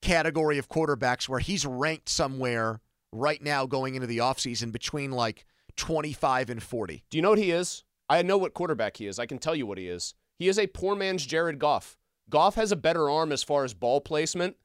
category 0.00 0.58
of 0.58 0.68
quarterbacks 0.68 1.28
where 1.28 1.40
he's 1.40 1.66
ranked 1.66 2.08
somewhere 2.08 2.80
right 3.12 3.42
now 3.42 3.66
going 3.66 3.94
into 3.94 4.06
the 4.06 4.18
offseason 4.18 4.72
between 4.72 5.10
like 5.10 5.44
25 5.76 6.50
and 6.50 6.62
40. 6.62 7.04
Do 7.10 7.18
you 7.18 7.22
know 7.22 7.30
what 7.30 7.38
he 7.38 7.50
is? 7.50 7.84
I 8.08 8.22
know 8.22 8.38
what 8.38 8.54
quarterback 8.54 8.96
he 8.96 9.06
is. 9.06 9.18
I 9.18 9.26
can 9.26 9.38
tell 9.38 9.54
you 9.54 9.66
what 9.66 9.78
he 9.78 9.88
is. 9.88 10.14
He 10.38 10.48
is 10.48 10.58
a 10.58 10.66
poor 10.66 10.94
man's 10.94 11.26
Jared 11.26 11.58
Goff. 11.58 11.96
Goff 12.30 12.54
has 12.54 12.72
a 12.72 12.76
better 12.76 13.10
arm 13.10 13.32
as 13.32 13.42
far 13.42 13.64
as 13.64 13.74
ball 13.74 14.00
placement. 14.00 14.56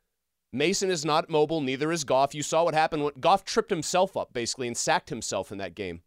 Mason 0.55 0.91
is 0.91 1.03
not 1.03 1.31
mobile, 1.31 1.61
neither 1.61 1.91
is 1.91 2.03
Goff. 2.03 2.35
You 2.35 2.43
saw 2.43 2.63
what 2.63 2.75
happened 2.75 3.03
when 3.03 3.13
Goff 3.19 3.43
tripped 3.43 3.71
himself 3.71 4.15
up 4.15 4.33
basically 4.33 4.67
and 4.67 4.77
sacked 4.77 5.09
himself 5.09 5.51
in 5.51 5.57
that 5.57 5.73
game. 5.73 6.03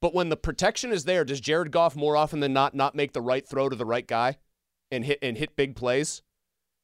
But 0.00 0.14
when 0.14 0.30
the 0.30 0.36
protection 0.36 0.92
is 0.92 1.04
there, 1.04 1.26
does 1.26 1.40
Jared 1.40 1.70
Goff 1.70 1.94
more 1.94 2.16
often 2.16 2.40
than 2.40 2.54
not 2.54 2.74
not 2.74 2.94
make 2.94 3.12
the 3.12 3.20
right 3.20 3.46
throw 3.46 3.68
to 3.68 3.76
the 3.76 3.84
right 3.84 4.06
guy 4.06 4.38
and 4.90 5.04
hit 5.04 5.18
and 5.20 5.36
hit 5.36 5.56
big 5.56 5.76
plays? 5.76 6.22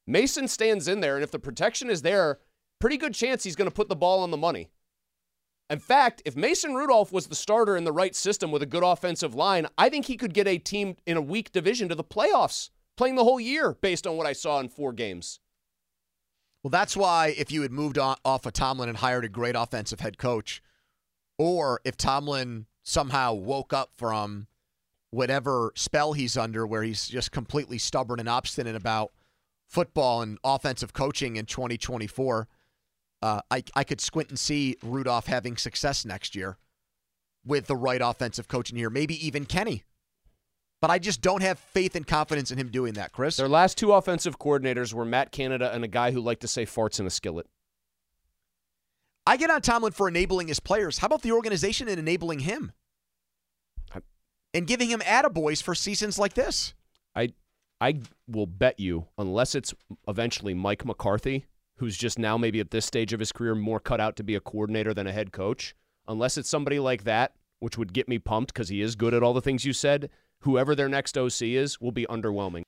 Mason 0.05 0.47
stands 0.47 0.87
in 0.87 0.99
there, 0.99 1.15
and 1.15 1.23
if 1.23 1.31
the 1.31 1.39
protection 1.39 1.89
is 1.89 2.03
there, 2.03 2.39
pretty 2.79 2.97
good 2.97 3.15
chance 3.15 3.43
he's 3.43 3.55
going 3.55 3.69
to 3.69 3.75
put 3.75 3.89
the 3.89 3.95
ball 3.95 4.21
on 4.21 4.29
the 4.29 4.37
money. 4.37 4.69
In 5.69 5.79
fact, 5.79 6.21
if 6.25 6.35
Mason 6.35 6.75
Rudolph 6.75 7.11
was 7.11 7.27
the 7.27 7.35
starter 7.35 7.75
in 7.75 7.85
the 7.85 7.91
right 7.91 8.15
system 8.15 8.51
with 8.51 8.61
a 8.61 8.67
good 8.67 8.83
offensive 8.83 9.33
line, 9.33 9.65
I 9.77 9.89
think 9.89 10.05
he 10.05 10.17
could 10.17 10.33
get 10.33 10.47
a 10.47 10.59
team 10.59 10.97
in 11.07 11.17
a 11.17 11.21
weak 11.21 11.51
division 11.51 11.89
to 11.89 11.95
the 11.95 12.03
playoffs, 12.03 12.69
playing 12.97 13.15
the 13.15 13.23
whole 13.23 13.39
year 13.39 13.73
based 13.81 14.05
on 14.05 14.17
what 14.17 14.27
I 14.27 14.33
saw 14.33 14.59
in 14.59 14.69
four 14.69 14.93
games. 14.93 15.39
Well, 16.63 16.69
that's 16.69 16.95
why 16.95 17.35
if 17.37 17.51
you 17.51 17.61
had 17.61 17.71
moved 17.71 17.97
on, 17.97 18.15
off 18.23 18.45
of 18.45 18.53
Tomlin 18.53 18.87
and 18.87 18.97
hired 18.97 19.25
a 19.25 19.29
great 19.29 19.55
offensive 19.55 19.99
head 19.99 20.17
coach, 20.17 20.63
or 21.37 21.81
if 21.83 21.97
Tomlin 21.97 22.67
somehow 22.83 23.33
woke 23.33 23.73
up 23.73 23.91
from 23.97 24.47
whatever 25.09 25.73
spell 25.75 26.13
he's 26.13 26.37
under 26.37 26.65
where 26.65 26.81
he's 26.81 27.07
just 27.07 27.31
completely 27.31 27.77
stubborn 27.77 28.19
and 28.19 28.29
obstinate 28.29 28.75
about 28.75 29.11
football 29.67 30.21
and 30.21 30.37
offensive 30.43 30.93
coaching 30.93 31.35
in 31.35 31.45
2024, 31.45 32.47
uh, 33.21 33.41
I, 33.51 33.63
I 33.75 33.83
could 33.83 33.99
squint 33.99 34.29
and 34.29 34.39
see 34.39 34.77
Rudolph 34.81 35.27
having 35.27 35.57
success 35.57 36.05
next 36.05 36.33
year 36.33 36.57
with 37.45 37.67
the 37.67 37.75
right 37.75 38.01
offensive 38.01 38.47
coaching 38.47 38.77
here, 38.77 38.89
maybe 38.89 39.25
even 39.25 39.45
Kenny. 39.45 39.83
But 40.83 40.91
I 40.91 40.99
just 40.99 41.21
don't 41.21 41.41
have 41.41 41.59
faith 41.59 41.95
and 41.95 42.05
confidence 42.05 42.51
in 42.51 42.57
him 42.57 42.67
doing 42.67 42.95
that, 42.95 43.13
Chris. 43.13 43.37
Their 43.37 43.47
last 43.47 43.77
two 43.77 43.93
offensive 43.93 44.37
coordinators 44.37 44.93
were 44.93 45.05
Matt 45.05 45.31
Canada 45.31 45.71
and 45.73 45.81
a 45.85 45.87
guy 45.87 46.11
who 46.11 46.19
liked 46.19 46.41
to 46.41 46.47
say 46.49 46.65
farts 46.65 46.99
in 46.99 47.05
a 47.07 47.09
skillet. 47.09 47.47
I 49.25 49.37
get 49.37 49.49
on 49.49 49.61
Tomlin 49.61 49.93
for 49.93 50.09
enabling 50.09 50.49
his 50.49 50.59
players. 50.59 50.97
How 50.97 51.05
about 51.07 51.21
the 51.21 51.31
organization 51.31 51.87
in 51.87 51.99
enabling 51.99 52.39
him? 52.39 52.73
I- 53.95 54.01
And 54.53 54.67
giving 54.67 54.89
him 54.89 54.99
attaboys 54.99 55.63
for 55.63 55.73
seasons 55.73 56.19
like 56.19 56.33
this. 56.33 56.73
I 57.15 57.29
I 57.79 58.01
will 58.27 58.45
bet 58.45 58.77
you, 58.77 59.07
unless 59.17 59.55
it's 59.55 59.73
eventually 60.05 60.53
Mike 60.53 60.83
McCarthy, 60.83 61.45
who's 61.77 61.95
just 61.95 62.19
now 62.19 62.37
maybe 62.37 62.59
at 62.59 62.71
this 62.71 62.85
stage 62.85 63.13
of 63.13 63.21
his 63.21 63.31
career 63.31 63.55
more 63.55 63.79
cut 63.79 64.01
out 64.01 64.17
to 64.17 64.23
be 64.23 64.35
a 64.35 64.41
coordinator 64.41 64.93
than 64.93 65.07
a 65.07 65.13
head 65.13 65.31
coach, 65.31 65.75
unless 66.09 66.37
it's 66.37 66.49
somebody 66.49 66.77
like 66.77 67.05
that, 67.05 67.35
which 67.59 67.77
would 67.77 67.93
get 67.93 68.09
me 68.09 68.19
pumped 68.19 68.53
because 68.53 68.67
he 68.67 68.81
is 68.81 68.97
good 68.97 69.13
at 69.13 69.23
all 69.23 69.33
the 69.33 69.39
things 69.39 69.63
you 69.63 69.71
said, 69.71 70.09
whoever 70.43 70.75
their 70.75 70.89
next 70.89 71.17
OC 71.17 71.41
is 71.43 71.79
will 71.81 71.91
be 71.91 72.05
underwhelming. 72.07 72.63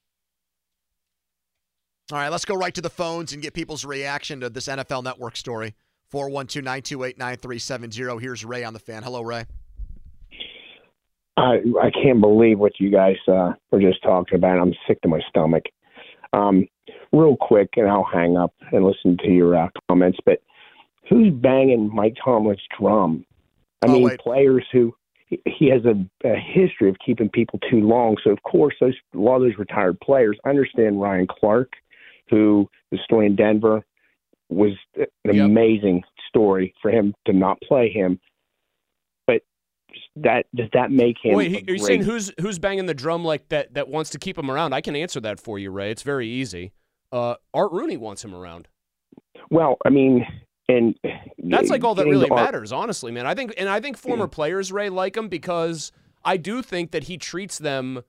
All 2.12 2.20
right, 2.20 2.29
let's 2.29 2.46
go 2.46 2.55
right 2.55 2.74
to 2.75 2.82
the 2.82 2.89
phones 2.89 3.34
and 3.34 3.41
get 3.41 3.53
people's 3.53 3.84
reaction 3.84 4.39
to 4.41 4.50
this 4.50 4.67
NFL 4.67 5.03
Network 5.03 5.36
story. 5.36 5.74
412 6.12 6.63
928 6.63 7.17
9370. 7.17 8.22
Here's 8.22 8.46
Ray 8.46 8.63
on 8.63 8.74
the 8.74 8.79
fan. 8.79 9.01
Hello, 9.03 9.22
Ray. 9.22 9.46
I 11.38 11.55
I 11.82 11.89
can't 11.91 12.22
believe 12.22 12.60
what 12.60 12.79
you 12.79 12.91
guys 12.91 13.17
uh, 13.27 13.53
were 13.72 13.82
just 13.82 14.01
talking 14.03 14.36
about. 14.38 14.60
I'm 14.60 14.74
sick 14.88 15.01
to 15.01 15.08
my 15.08 15.20
stomach. 15.29 15.63
Um, 16.32 16.67
real 17.12 17.36
quick, 17.36 17.70
and 17.75 17.88
I'll 17.89 18.08
hang 18.12 18.38
up 18.38 18.53
and 18.72 18.86
listen 18.86 19.17
to 19.17 19.29
your 19.29 19.55
uh, 19.58 19.67
comments. 19.89 20.20
But 20.25 20.39
who's 21.10 21.34
banging 21.34 21.94
Mike 21.94 22.15
Tomlin's 22.24 22.62
drum? 22.79 23.25
I 23.82 23.88
Oh, 23.88 23.94
mean, 23.94 24.03
wait. 24.03 24.20
players 24.20 24.65
who 24.72 24.94
he 25.27 25.70
has 25.70 25.82
a, 25.86 25.96
a 26.27 26.36
history 26.36 26.89
of 26.89 26.96
keeping 27.03 27.29
people 27.29 27.60
too 27.70 27.79
long. 27.82 28.15
So 28.24 28.29
of 28.32 28.41
course, 28.44 28.75
those 28.79 28.94
a 29.13 29.17
lot 29.17 29.38
of 29.38 29.41
those 29.44 29.58
retired 29.58 30.00
players. 30.00 30.38
I 30.46 30.50
understand 30.50 31.01
Ryan 31.01 31.27
Clark, 31.27 31.74
who 32.29 32.70
is 32.91 33.00
still 33.03 33.22
in 33.22 33.36
Denver, 33.36 33.84
was 34.50 34.74
an 34.96 35.08
Yep. 35.25 35.46
amazing 35.46 36.03
story 36.29 36.74
for 36.82 36.91
him 36.91 37.15
to 37.25 37.34
not 37.34 37.60
play 37.62 37.89
him. 37.91 38.20
But 39.25 39.41
that 40.17 40.46
does 40.53 40.70
that 40.74 40.91
make 40.91 41.15
him? 41.24 41.36
Wait, 41.36 41.51
he- 41.51 41.72
are 41.72 41.74
you 41.74 41.79
saying 41.79 42.03
who's 42.03 42.32
who's 42.39 42.60
banging 42.60 42.86
the 42.86 42.94
drum 42.94 43.25
like 43.25 43.50
that 43.50 43.74
that 43.74 43.88
wants 43.89 44.12
to 44.12 44.20
keep 44.20 44.38
him 44.38 44.51
around? 44.51 44.74
I 44.74 44.82
can 44.82 44.96
answer 44.96 45.20
that 45.22 45.39
for 45.39 45.58
you, 45.58 45.72
Ray. 45.72 45.89
It's 45.91 46.03
very 46.03 46.27
easy. 46.27 46.72
Uh, 47.12 47.36
Art 47.53 47.72
Rooney 47.72 47.98
wants 47.98 48.24
him 48.24 48.36
around. 48.36 48.67
Well, 49.50 49.77
I 49.86 49.89
mean, 49.89 50.25
and 50.67 50.98
That's 51.38 51.69
like 51.69 51.84
all 51.84 51.95
that 51.95 52.05
really 52.05 52.27
to 52.27 52.34
Art- 52.34 52.45
matters, 52.45 52.72
honestly, 52.72 53.12
man. 53.12 53.25
I 53.25 53.36
think, 53.36 53.53
and 53.57 53.69
I 53.69 53.79
think 53.79 53.98
former 53.98 54.27
players, 54.27 54.72
Ray, 54.72 54.89
like 54.89 55.15
him 55.15 55.27
because 55.27 55.91
I 56.24 56.38
do 56.38 56.62
think 56.62 56.91
that 56.91 57.03
he 57.03 57.17
treats 57.17 57.57
them 57.57 58.01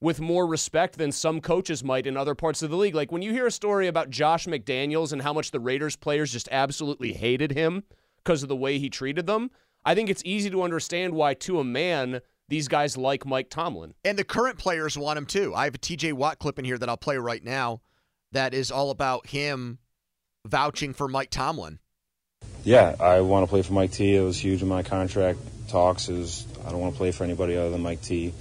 with 0.00 0.20
more 0.20 0.46
respect 0.46 0.98
than 0.98 1.10
some 1.10 1.40
coaches 1.40 1.82
might 1.82 2.06
in 2.06 2.16
other 2.16 2.34
parts 2.34 2.62
of 2.62 2.70
the 2.70 2.76
league. 2.76 2.94
Like 2.94 3.10
when 3.10 3.22
you 3.22 3.32
hear 3.32 3.46
a 3.46 3.50
story 3.50 3.86
about 3.86 4.10
Josh 4.10 4.46
McDaniels 4.46 5.12
and 5.12 5.22
how 5.22 5.32
much 5.32 5.50
the 5.50 5.60
Raiders 5.60 5.96
players 5.96 6.30
just 6.30 6.48
absolutely 6.52 7.14
hated 7.14 7.52
him 7.52 7.84
because 8.18 8.42
of 8.42 8.50
the 8.50 8.56
way 8.56 8.78
he 8.78 8.90
treated 8.90 9.26
them, 9.26 9.50
I 9.82 9.94
think 9.94 10.10
it's 10.10 10.22
easy 10.24 10.50
to 10.50 10.62
understand 10.62 11.14
why, 11.14 11.32
to 11.34 11.58
a 11.58 11.64
man, 11.64 12.20
these 12.48 12.68
guys 12.68 12.98
like 12.98 13.24
Mike 13.24 13.48
Tomlin. 13.48 13.94
And 14.04 14.18
the 14.18 14.24
current 14.24 14.58
players 14.58 14.98
want 14.98 15.16
him 15.16 15.24
too. 15.26 15.54
I 15.54 15.64
have 15.64 15.74
a 15.74 15.78
TJ 15.78 16.12
Watt 16.12 16.38
clip 16.38 16.58
in 16.58 16.66
here 16.66 16.76
that 16.76 16.88
I'll 16.88 16.98
play 16.98 17.16
right 17.16 17.42
now 17.42 17.80
that 18.32 18.52
is 18.52 18.70
all 18.70 18.90
about 18.90 19.28
him 19.28 19.78
vouching 20.46 20.92
for 20.92 21.08
Mike 21.08 21.30
Tomlin. 21.30 21.78
Yeah, 22.64 22.96
I 22.98 23.20
want 23.20 23.44
to 23.44 23.50
play 23.50 23.62
for 23.62 23.72
Mike 23.72 23.92
T. 23.92 24.14
It 24.16 24.22
was 24.22 24.38
huge 24.38 24.62
in 24.62 24.68
my 24.68 24.82
contract 24.82 25.38
talks. 25.68 26.08
Is 26.08 26.46
I 26.66 26.70
don't 26.70 26.80
want 26.80 26.94
to 26.94 26.98
play 26.98 27.12
for 27.12 27.24
anybody 27.24 27.56
other 27.56 27.70
than 27.70 27.82
Mike 27.82 28.00
T. 28.02 28.32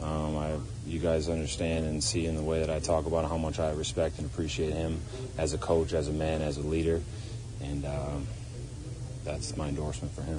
Um, 0.00 0.36
I, 0.36 0.56
you 0.86 0.98
guys 0.98 1.28
understand 1.28 1.86
and 1.86 2.02
see 2.02 2.26
in 2.26 2.36
the 2.36 2.42
way 2.42 2.60
that 2.60 2.70
I 2.70 2.78
talk 2.78 3.06
about 3.06 3.28
how 3.28 3.36
much 3.36 3.58
I 3.58 3.70
respect 3.72 4.18
and 4.18 4.26
appreciate 4.26 4.72
him 4.72 5.00
as 5.38 5.52
a 5.52 5.58
coach, 5.58 5.92
as 5.92 6.08
a 6.08 6.12
man, 6.12 6.40
as 6.42 6.56
a 6.56 6.62
leader, 6.62 7.00
and 7.62 7.84
um, 7.84 8.26
that's 9.24 9.56
my 9.56 9.68
endorsement 9.68 10.14
for 10.14 10.22
him. 10.22 10.38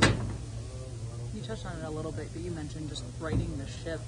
You 1.34 1.42
touched 1.42 1.66
on 1.66 1.78
it 1.80 1.86
a 1.86 1.90
little 1.90 2.12
bit, 2.12 2.28
but 2.34 2.42
you 2.42 2.52
mentioned 2.52 2.90
just 2.90 3.04
righting 3.20 3.56
the 3.58 3.68
ship. 3.68 4.00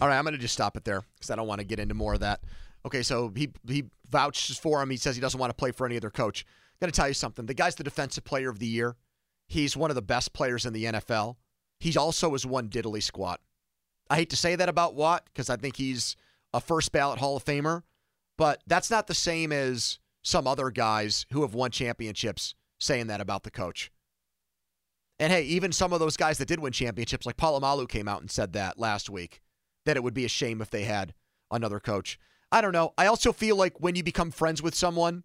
All 0.00 0.08
right, 0.08 0.18
I'm 0.18 0.24
going 0.24 0.34
to 0.34 0.40
just 0.40 0.54
stop 0.54 0.76
it 0.76 0.84
there 0.84 1.02
because 1.16 1.30
I 1.30 1.36
don't 1.36 1.46
want 1.46 1.60
to 1.60 1.66
get 1.66 1.78
into 1.78 1.94
more 1.94 2.14
of 2.14 2.20
that. 2.20 2.40
Okay, 2.84 3.02
so 3.02 3.32
he 3.34 3.50
he 3.66 3.84
vouches 4.10 4.58
for 4.58 4.82
him. 4.82 4.90
He 4.90 4.96
says 4.96 5.14
he 5.14 5.20
doesn't 5.20 5.38
want 5.38 5.50
to 5.50 5.54
play 5.54 5.72
for 5.72 5.86
any 5.86 5.96
other 5.96 6.10
coach. 6.10 6.46
Going 6.80 6.92
to 6.92 6.96
tell 6.96 7.08
you 7.08 7.14
something. 7.14 7.46
The 7.46 7.54
guy's 7.54 7.74
the 7.74 7.84
defensive 7.84 8.24
player 8.24 8.48
of 8.48 8.58
the 8.58 8.66
year. 8.66 8.96
He's 9.48 9.76
one 9.76 9.90
of 9.90 9.96
the 9.96 10.02
best 10.02 10.32
players 10.32 10.64
in 10.66 10.72
the 10.72 10.84
NFL. 10.84 11.36
He 11.80 11.96
also 11.96 12.34
is 12.34 12.46
one 12.46 12.68
diddly 12.68 13.02
squat. 13.02 13.40
I 14.10 14.16
hate 14.16 14.30
to 14.30 14.36
say 14.36 14.56
that 14.56 14.68
about 14.68 14.94
Watt 14.94 15.24
because 15.26 15.50
I 15.50 15.56
think 15.56 15.76
he's 15.76 16.16
a 16.52 16.60
first 16.60 16.92
ballot 16.92 17.18
Hall 17.18 17.36
of 17.36 17.44
Famer, 17.44 17.82
but 18.36 18.62
that's 18.66 18.90
not 18.90 19.06
the 19.06 19.14
same 19.14 19.52
as 19.52 19.98
some 20.22 20.46
other 20.46 20.70
guys 20.70 21.26
who 21.32 21.42
have 21.42 21.54
won 21.54 21.70
championships 21.70 22.54
saying 22.78 23.08
that 23.08 23.20
about 23.20 23.42
the 23.42 23.50
coach. 23.50 23.90
And 25.18 25.32
hey, 25.32 25.42
even 25.42 25.72
some 25.72 25.92
of 25.92 26.00
those 26.00 26.16
guys 26.16 26.38
that 26.38 26.48
did 26.48 26.60
win 26.60 26.72
championships, 26.72 27.26
like 27.26 27.36
Polamalu 27.36 27.88
came 27.88 28.08
out 28.08 28.20
and 28.20 28.30
said 28.30 28.52
that 28.52 28.78
last 28.78 29.10
week, 29.10 29.40
that 29.84 29.96
it 29.96 30.02
would 30.02 30.14
be 30.14 30.24
a 30.24 30.28
shame 30.28 30.60
if 30.60 30.70
they 30.70 30.84
had 30.84 31.12
another 31.50 31.80
coach. 31.80 32.18
I 32.52 32.60
don't 32.60 32.72
know. 32.72 32.94
I 32.96 33.06
also 33.06 33.32
feel 33.32 33.56
like 33.56 33.80
when 33.80 33.96
you 33.96 34.02
become 34.02 34.30
friends 34.30 34.62
with 34.62 34.74
someone, 34.74 35.24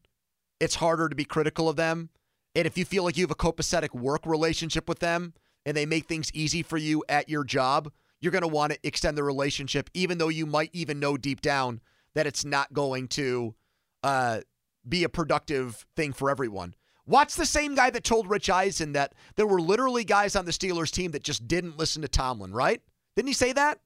it's 0.63 0.75
harder 0.75 1.09
to 1.09 1.15
be 1.15 1.25
critical 1.25 1.67
of 1.67 1.75
them. 1.75 2.09
And 2.55 2.65
if 2.65 2.77
you 2.77 2.85
feel 2.85 3.03
like 3.03 3.17
you 3.17 3.23
have 3.23 3.31
a 3.31 3.35
copacetic 3.35 3.93
work 3.93 4.25
relationship 4.25 4.87
with 4.87 4.99
them 4.99 5.33
and 5.65 5.75
they 5.75 5.85
make 5.85 6.05
things 6.05 6.31
easy 6.33 6.63
for 6.63 6.77
you 6.77 7.03
at 7.09 7.27
your 7.27 7.43
job, 7.43 7.91
you're 8.21 8.31
going 8.31 8.43
to 8.43 8.47
want 8.47 8.71
to 8.71 8.79
extend 8.87 9.17
the 9.17 9.23
relationship, 9.23 9.89
even 9.93 10.17
though 10.17 10.29
you 10.29 10.45
might 10.45 10.69
even 10.71 11.01
know 11.01 11.17
deep 11.17 11.41
down 11.41 11.81
that 12.15 12.27
it's 12.27 12.45
not 12.45 12.71
going 12.71 13.09
to 13.09 13.55
uh, 14.03 14.39
be 14.87 15.03
a 15.03 15.09
productive 15.09 15.85
thing 15.97 16.13
for 16.13 16.29
everyone. 16.29 16.75
Watch 17.05 17.35
the 17.35 17.45
same 17.45 17.75
guy 17.75 17.89
that 17.89 18.05
told 18.05 18.29
Rich 18.29 18.49
Eisen 18.49 18.93
that 18.93 19.13
there 19.35 19.47
were 19.47 19.59
literally 19.59 20.05
guys 20.05 20.37
on 20.37 20.45
the 20.45 20.51
Steelers 20.51 20.91
team 20.91 21.11
that 21.11 21.23
just 21.23 21.45
didn't 21.45 21.77
listen 21.77 22.01
to 22.03 22.07
Tomlin, 22.07 22.53
right? 22.53 22.81
Didn't 23.17 23.27
he 23.27 23.33
say 23.33 23.51
that? 23.51 23.79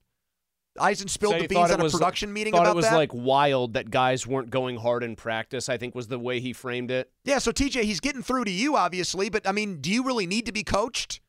Eisen 0.80 1.08
spilled 1.08 1.34
Said 1.34 1.42
the 1.44 1.48
beans 1.48 1.72
at 1.72 1.80
a 1.80 1.84
was- 1.84 1.94
production 1.94 2.32
meeting 2.34 2.54
Thought 2.54 2.64
about 2.64 2.72
it 2.72 2.76
was 2.76 2.86
that. 2.86 2.96
like 2.96 3.14
wild 3.14 3.74
that 3.74 3.90
guys 3.92 4.26
weren't 4.28 4.50
going 4.50 4.78
hard 4.78 5.04
in 5.04 5.16
practice. 5.16 5.70
I 5.70 5.78
think 5.78 5.96
was 5.96 6.08
the 6.08 6.20
way 6.20 6.40
he 6.40 6.54
framed 6.54 6.92
it. 6.92 7.12
yeah, 7.24 7.40
so 7.40 7.52
TJ, 7.52 7.84
he's 7.84 8.00
getting 8.00 8.22
through 8.22 8.46
to 8.46 8.52
you, 8.52 8.76
obviously, 8.76 9.30
but 9.30 9.48
I 9.48 9.52
mean, 9.52 9.82
do 9.82 9.92
you 9.92 10.04
really 10.04 10.28
need 10.28 10.46
to 10.46 10.52
be 10.52 10.64
coached? 10.64 11.20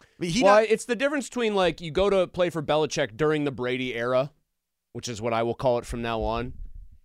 I 0.00 0.04
mean, 0.18 0.42
well, 0.42 0.56
not- 0.60 0.70
it's 0.70 0.84
the 0.84 0.96
difference 0.96 1.28
between 1.28 1.54
like 1.54 1.80
you 1.80 1.90
go 1.90 2.10
to 2.10 2.26
play 2.26 2.50
for 2.50 2.62
Belichick 2.62 3.16
during 3.16 3.44
the 3.44 3.50
Brady 3.52 3.94
era, 3.94 4.30
which 4.92 5.08
is 5.08 5.20
what 5.22 5.32
I 5.32 5.42
will 5.42 5.54
call 5.54 5.78
it 5.78 5.86
from 5.86 6.02
now 6.02 6.20
on, 6.22 6.52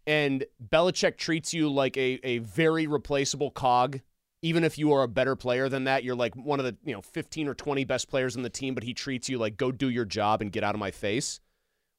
and 0.08 0.46
Belichick 0.70 1.18
treats 1.18 1.54
you 1.54 1.70
like 1.70 1.96
a, 1.98 2.20
a 2.24 2.40
very 2.40 2.88
replaceable 2.88 3.52
cog. 3.52 4.02
Even 4.42 4.64
if 4.64 4.78
you 4.78 4.92
are 4.94 5.02
a 5.02 5.08
better 5.08 5.36
player 5.36 5.70
than 5.70 5.86
that, 5.86 6.04
you're 6.04 6.16
like 6.16 6.36
one 6.36 6.60
of 6.60 6.66
the 6.66 6.76
you 6.86 6.94
know 6.94 7.02
15 7.02 7.48
or 7.48 7.56
20 7.56 7.84
best 7.86 8.10
players 8.10 8.36
on 8.38 8.44
the 8.44 8.50
team, 8.50 8.76
but 8.76 8.84
he 8.84 8.94
treats 8.94 9.28
you 9.30 9.38
like 9.40 9.58
go 9.58 9.72
do 9.72 9.90
your 9.90 10.06
job 10.06 10.42
and 10.42 10.52
get 10.52 10.64
out 10.64 10.76
of 10.76 10.80
my 10.80 10.92
face. 10.92 11.40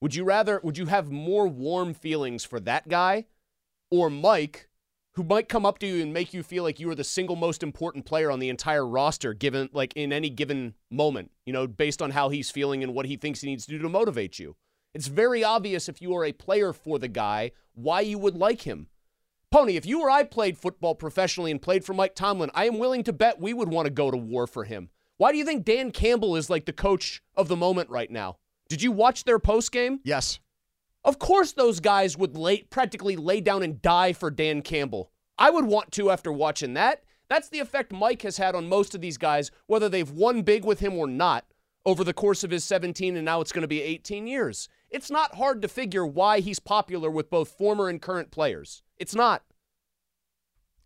Would 0.00 0.15
you 0.15 0.25
rather? 0.25 0.61
Would 0.62 0.79
you 0.79 0.87
have 0.87 1.11
more 1.11 1.49
warm 1.49 1.95
feelings 1.95 2.45
for 2.45 2.61
that 2.61 2.88
guy, 2.88 3.26
or 3.91 4.11
Mike, 4.11 4.69
who 5.12 5.25
might 5.25 5.49
come 5.49 5.65
up 5.65 5.79
to 5.79 5.87
you 5.87 6.03
and 6.03 6.12
make 6.12 6.35
you 6.35 6.43
feel 6.43 6.62
like 6.62 6.79
you 6.79 6.91
are 6.91 6.95
the 6.95 7.03
single 7.03 7.37
most 7.37 7.62
important 7.62 8.05
player 8.05 8.31
on 8.31 8.38
the 8.38 8.50
entire 8.50 8.87
roster, 8.87 9.33
given 9.33 9.71
like 9.73 9.95
in 9.95 10.12
any 10.12 10.29
given 10.29 10.75
moment, 10.91 11.31
you 11.47 11.53
know, 11.53 11.67
based 11.67 12.03
on 12.03 12.11
how 12.11 12.29
he's 12.29 12.50
feeling 12.50 12.83
and 12.83 12.95
what 12.95 13.07
he 13.07 13.17
thinks 13.17 13.41
he 13.41 13.49
needs 13.49 13.65
to 13.65 13.73
do 13.73 13.79
to 13.79 13.88
motivate 13.88 14.38
you. 14.38 14.57
It's 14.95 15.07
very 15.07 15.43
obvious 15.43 15.88
if 15.88 16.03
you 16.03 16.15
are 16.15 16.25
a 16.25 16.33
player 16.33 16.73
for 16.73 16.99
the 16.99 17.09
guy 17.09 17.53
why 17.75 18.00
you 18.00 18.19
would 18.19 18.37
like 18.37 18.62
him. 18.62 18.88
Pony, 19.50 19.76
if 19.76 19.87
you 19.87 20.03
or 20.03 20.11
I 20.11 20.25
played 20.25 20.59
football 20.59 20.95
professionally 20.95 21.50
and 21.50 21.62
played 21.62 21.85
for 21.85 21.95
Mike 21.95 22.15
Tomlin, 22.15 22.50
I 22.55 22.67
am 22.67 22.79
willing 22.79 23.05
to 23.05 23.12
bet 23.12 23.41
we 23.41 23.55
would 23.55 23.69
want 23.69 23.87
to 23.87 23.91
go 23.91 24.11
to 24.11 24.17
war 24.17 24.47
for 24.47 24.65
him. 24.65 24.91
Why 25.17 25.33
do 25.33 25.38
you 25.38 25.45
think 25.45 25.65
Dan 25.65 25.93
Campbell 25.93 26.37
is 26.37 26.50
like 26.50 26.67
the 26.67 26.73
coach 26.73 27.23
of 27.35 27.49
the 27.49 27.57
moment 27.57 27.88
right 27.88 28.11
now? 28.11 28.37
Did 28.68 28.82
you 28.82 28.92
watch 28.92 29.25
their 29.25 29.38
post 29.38 29.73
game? 29.73 30.00
yes. 30.04 30.38
Of 31.04 31.20
course, 31.20 31.52
those 31.52 31.78
guys 31.78 32.18
would 32.18 32.37
lay, 32.37 32.62
practically 32.62 33.14
lay 33.14 33.40
down 33.40 33.62
and 33.62 33.80
die 33.80 34.12
for 34.12 34.28
Dan 34.28 34.61
Campbell. 34.61 35.12
I 35.38 35.50
would 35.50 35.64
want 35.64 35.92
to 35.92 36.11
after 36.11 36.32
watching 36.32 36.75
that. 36.75 37.04
That's 37.28 37.49
the 37.49 37.61
effect 37.61 37.92
Mike 37.92 38.23
has 38.23 38.38
had 38.38 38.56
on 38.56 38.68
most 38.68 38.92
of 38.92 39.00
these 39.00 39.16
guys, 39.16 39.52
whether 39.68 39.88
they've 39.88 40.11
won 40.11 40.42
big 40.42 40.64
with 40.64 40.80
him 40.80 40.94
or 40.94 41.06
not, 41.06 41.44
over 41.85 42.02
the 42.02 42.12
course 42.12 42.42
of 42.42 42.50
his 42.50 42.64
17 42.64 43.14
and 43.14 43.25
now 43.25 43.40
it's 43.40 43.52
going 43.52 43.62
to 43.62 43.68
be 43.68 43.82
18 43.82 44.26
years. 44.26 44.68
It's 44.90 45.08
not 45.08 45.37
hard 45.37 45.62
to 45.62 45.68
figure 45.68 46.04
why 46.04 46.40
he's 46.40 46.58
popular 46.58 47.08
with 47.08 47.30
both 47.30 47.50
former 47.50 47.88
and 47.88 48.02
current 48.02 48.32
players. 48.32 48.82
It's 48.96 49.14
not. 49.14 49.44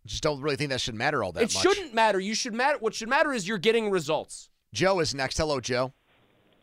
Just 0.05 0.21
don't 0.21 0.41
really 0.41 0.55
think 0.55 0.69
that 0.69 0.81
should 0.81 0.93
matter 0.93 1.23
all 1.23 1.31
that 1.31 1.41
it 1.43 1.53
much. 1.53 1.63
shouldn't 1.63 1.95
matter. 1.95 2.19
You 2.19 2.35
should 2.35 2.53
matter. 2.53 2.77
What 2.79 2.93
should 2.93 3.09
matter 3.09 3.33
is 3.33 3.47
you're 3.47 3.57
getting 3.57 3.89
results. 3.89 4.49
Joe 4.71 4.99
is 4.99 5.15
next. 5.15 5.37
Hello, 5.37 5.59
Joe. 5.59 5.93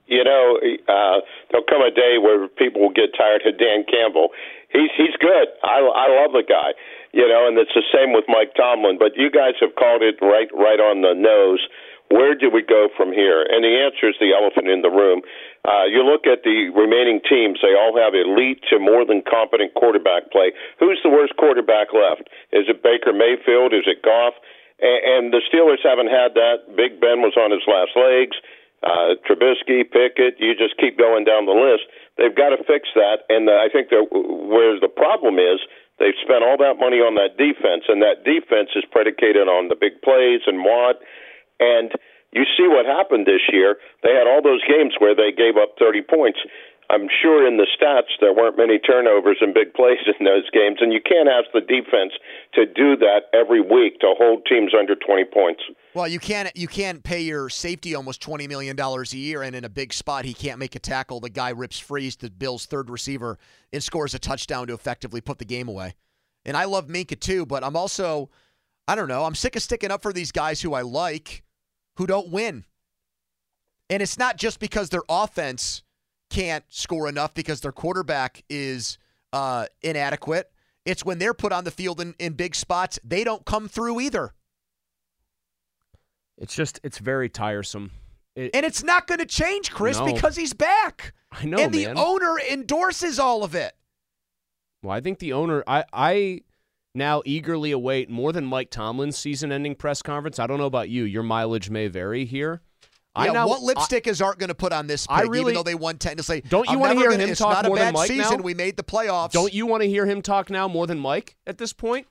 You 0.08 0.24
know, 0.24 0.56
uh, 0.88 1.20
there'll 1.52 1.68
come 1.68 1.84
a 1.84 1.92
day 1.92 2.16
where 2.16 2.48
people 2.48 2.80
will 2.80 2.96
get 2.96 3.12
tired 3.12 3.44
of 3.44 3.60
Dan 3.60 3.84
Campbell. 3.84 4.32
He's 4.72 4.88
he's 4.96 5.16
good. 5.20 5.52
I 5.62 5.84
I 5.84 6.06
love 6.24 6.32
the 6.32 6.44
guy. 6.48 6.72
You 7.12 7.28
know, 7.28 7.48
and 7.48 7.56
it's 7.60 7.76
the 7.76 7.84
same 7.92 8.16
with 8.16 8.24
Mike 8.28 8.56
Tomlin. 8.56 8.96
But 8.96 9.16
you 9.16 9.30
guys 9.30 9.60
have 9.60 9.76
called 9.76 10.00
it 10.00 10.16
right 10.24 10.48
right 10.56 10.80
on 10.80 11.04
the 11.04 11.12
nose. 11.12 11.60
Where 12.08 12.32
do 12.32 12.48
we 12.48 12.64
go 12.64 12.88
from 12.96 13.12
here? 13.12 13.44
And 13.44 13.60
the 13.60 13.84
answer 13.84 14.08
is 14.08 14.16
the 14.16 14.32
elephant 14.32 14.72
in 14.72 14.80
the 14.80 14.88
room. 14.88 15.20
Uh, 15.68 15.84
you 15.84 16.00
look 16.00 16.24
at 16.24 16.40
the 16.40 16.72
remaining 16.72 17.20
teams; 17.20 17.60
they 17.60 17.76
all 17.76 17.92
have 18.00 18.16
elite 18.16 18.64
to 18.72 18.80
more 18.80 19.04
than 19.04 19.20
competent 19.28 19.76
quarterback 19.76 20.32
play. 20.32 20.56
Who's 20.80 21.00
the 21.04 21.12
worst 21.12 21.36
quarterback 21.36 21.92
left? 21.92 22.32
Is 22.48 22.64
it 22.64 22.80
Baker 22.80 23.12
Mayfield? 23.12 23.76
Is 23.76 23.84
it 23.84 24.00
Goff? 24.00 24.32
And, 24.80 25.00
and 25.04 25.24
the 25.36 25.44
Steelers 25.52 25.84
haven't 25.84 26.08
had 26.08 26.32
that. 26.32 26.64
Big 26.80 26.96
Ben 26.96 27.20
was 27.20 27.36
on 27.36 27.52
his 27.52 27.64
last 27.68 27.92
legs 27.92 28.40
uh, 28.82 29.18
Trubisky, 29.26 29.82
Pickett, 29.82 30.38
you 30.38 30.54
just 30.54 30.78
keep 30.78 30.99
going 30.99 31.25
down 31.25 31.47
the 31.47 31.56
list. 31.56 31.90
They've 32.16 32.35
got 32.35 32.50
to 32.54 32.62
fix 32.62 32.88
that, 32.94 33.26
and 33.28 33.49
uh, 33.49 33.58
I 33.58 33.68
think 33.73 33.90
that 33.90 34.06
where 34.11 34.78
the 34.78 34.90
problem 34.90 35.38
is, 35.38 35.58
they've 35.99 36.18
spent 36.23 36.47
all 36.47 36.58
that 36.58 36.78
money 36.78 37.02
on 37.02 37.18
that 37.18 37.35
defense, 37.35 37.90
and 37.90 38.02
that 38.02 38.23
defense 38.23 38.70
is 38.78 38.87
predicated 38.90 39.50
on 39.50 39.66
the 39.66 39.75
big 39.75 39.99
plays 40.02 40.47
and 40.47 40.62
Watt. 40.62 41.02
And 41.58 41.90
you 42.30 42.47
see 42.56 42.68
what 42.70 42.87
happened 42.87 43.26
this 43.26 43.42
year. 43.50 43.78
They 44.02 44.14
had 44.14 44.30
all 44.30 44.42
those 44.42 44.62
games 44.62 44.94
where 44.99 45.14
they 45.14 45.32
gave 45.35 45.56
up 45.58 45.75
30 45.78 46.02
points. 46.02 46.38
I'm 46.90 47.07
sure 47.21 47.47
in 47.47 47.59
the 47.59 47.66
stats 47.66 48.16
there 48.21 48.33
weren't 48.33 48.57
many 48.57 48.78
turnovers 48.78 49.37
and 49.42 49.52
big 49.52 49.75
plays 49.75 49.99
in 50.18 50.25
those 50.25 50.49
games, 50.50 50.78
and 50.80 50.92
you 50.92 51.00
can't 51.00 51.28
ask 51.28 51.47
the 51.52 51.61
defense 51.61 52.12
to 52.54 52.64
do 52.64 52.97
that 52.97 53.25
every 53.35 53.61
week 53.61 54.00
to 54.00 54.14
hold 54.16 54.47
teams 54.47 54.73
under 54.78 54.95
20 54.95 55.25
points. 55.26 55.62
Well, 55.95 56.09
you 56.09 56.18
can't 56.18 56.50
you 56.57 56.66
can't 56.66 57.02
pay 57.02 57.21
your 57.21 57.50
safety 57.50 57.95
almost 57.95 58.23
twenty 58.23 58.47
million 58.47 58.75
dollars 58.76 59.12
a 59.12 59.18
year, 59.18 59.42
and 59.42 59.54
in 59.54 59.64
a 59.64 59.68
big 59.68 59.92
spot 59.92 60.25
he 60.25 60.33
can't 60.33 60.59
make 60.59 60.75
a 60.76 60.78
tackle. 60.78 61.21
The 61.21 61.28
guy 61.28 61.50
rips 61.50 61.78
freeze 61.78 62.16
to 62.16 62.30
Bill's 62.30 62.66
third 62.66 62.88
receiver 62.88 63.38
and 63.73 63.83
scores 63.83 64.14
a 64.14 64.18
touchdown 64.18 64.68
to 64.68 64.75
effectively 64.75 65.21
put 65.21 65.38
the 65.38 65.45
game 65.45 65.68
away. 65.68 65.95
And 66.45 66.57
I 66.57 66.64
love 66.64 66.87
Minkah 66.87 67.21
too, 67.21 67.45
but 67.45 67.64
I'm 67.64 67.76
also 67.76 68.30
I 68.87 68.95
don't 68.95 69.09
know. 69.09 69.25
I'm 69.25 69.35
sick 69.35 69.57
of 69.57 69.62
sticking 69.62 69.90
up 69.90 70.00
for 70.00 70.12
these 70.12 70.33
guys 70.33 70.62
who 70.62 70.73
I 70.73 70.80
like 70.83 71.42
who 71.97 72.07
don't 72.07 72.30
win. 72.30 72.64
And 73.90 74.02
it's 74.02 74.18
not 74.18 74.37
just 74.37 74.61
because 74.61 74.90
their 74.90 75.02
offense 75.09 75.83
can't 76.30 76.64
score 76.68 77.08
enough 77.08 77.35
because 77.35 77.61
their 77.61 77.73
quarterback 77.73 78.44
is 78.49 78.99
uh, 79.32 79.66
inadequate. 79.82 80.50
It's 80.85 81.04
when 81.04 81.18
they're 81.18 81.35
put 81.35 81.52
on 81.52 81.64
the 81.64 81.70
field 81.70 82.00
in, 82.00 82.14
in 82.18 82.32
big 82.32 82.54
spots, 82.54 82.99
they 83.04 83.25
don't 83.25 83.44
come 83.44 83.68
through 83.68 84.00
either. 84.00 84.32
It's 86.37 86.54
just 86.54 86.80
it's 86.82 86.99
very 86.99 87.28
tiresome. 87.28 87.90
It, 88.37 88.52
And 88.54 88.64
it's 88.64 88.85
not 88.85 89.06
going 89.06 89.18
to 89.18 89.26
change, 89.26 89.73
Chris, 89.73 89.99
No. 89.99 90.06
because 90.06 90.37
he's 90.37 90.54
back. 90.54 91.12
I 91.32 91.44
know, 91.44 91.58
and 91.58 91.75
the 91.75 91.87
man. 91.87 91.99
owner 91.99 92.37
endorses 92.50 93.18
all 93.18 93.42
of 93.42 93.54
it. 93.54 93.75
Well, 94.82 94.97
I 94.97 95.00
think 95.00 95.18
the 95.18 95.32
owner, 95.32 95.64
I, 95.66 95.85
I 95.92 96.40
now 96.94 97.23
eagerly 97.25 97.73
await 97.73 98.08
more 98.08 98.32
than 98.32 98.47
Mike 98.47 98.70
Tomlin's 98.70 99.18
season-ending 99.18 99.75
press 99.75 100.02
conference. 100.02 100.38
I 100.38 100.47
don't 100.47 100.58
know 100.58 100.66
about 100.66 100.88
you. 100.88 101.02
Your 101.02 101.25
mileage 101.25 101.68
may 101.68 101.88
vary 101.88 102.25
here. 102.25 102.62
I 103.18 103.26
yeah, 103.26 103.32
now, 103.32 103.48
what 103.48 103.62
lipstick 103.62 104.06
is 104.06 104.22
Art 104.22 104.38
going 104.38 104.48
to 104.48 104.54
put 104.54 104.72
on 104.72 104.87
this 104.87 105.06
I 105.08 105.22
really- 105.22 105.40
even 105.40 105.54
though 105.54 105.62
they 105.62 105.75
won 105.75 105.98
10 105.98 106.16
to 106.18 106.22
say, 106.22 106.40
Don't 106.40 106.68
you 106.70 106.78
wanna 106.78 106.94
hear 106.94 107.10
gonna- 107.10 107.25
him 107.25 107.30
it's 107.30 107.40
talk 107.40 107.52
not 107.52 107.64
a 107.66 107.68
more 107.68 107.76
than 107.76 107.87
bad 107.88 107.94
Mike 107.94 108.08
season. 108.08 108.38
now? 108.38 108.42
We 108.44 108.54
made 108.54 108.76
the 108.76 108.84
playoffs. 108.84 109.32
Don't 109.32 109.52
you 109.52 109.66
want 109.66 109.82
to 109.82 109.88
hear 109.88 110.06
him 110.06 110.22
talk 110.22 110.50
now 110.50 110.68
more 110.68 110.87
than 110.87 110.98
Mike 110.98 111.37
at 111.46 111.58
this 111.58 111.72
point? 111.72 112.06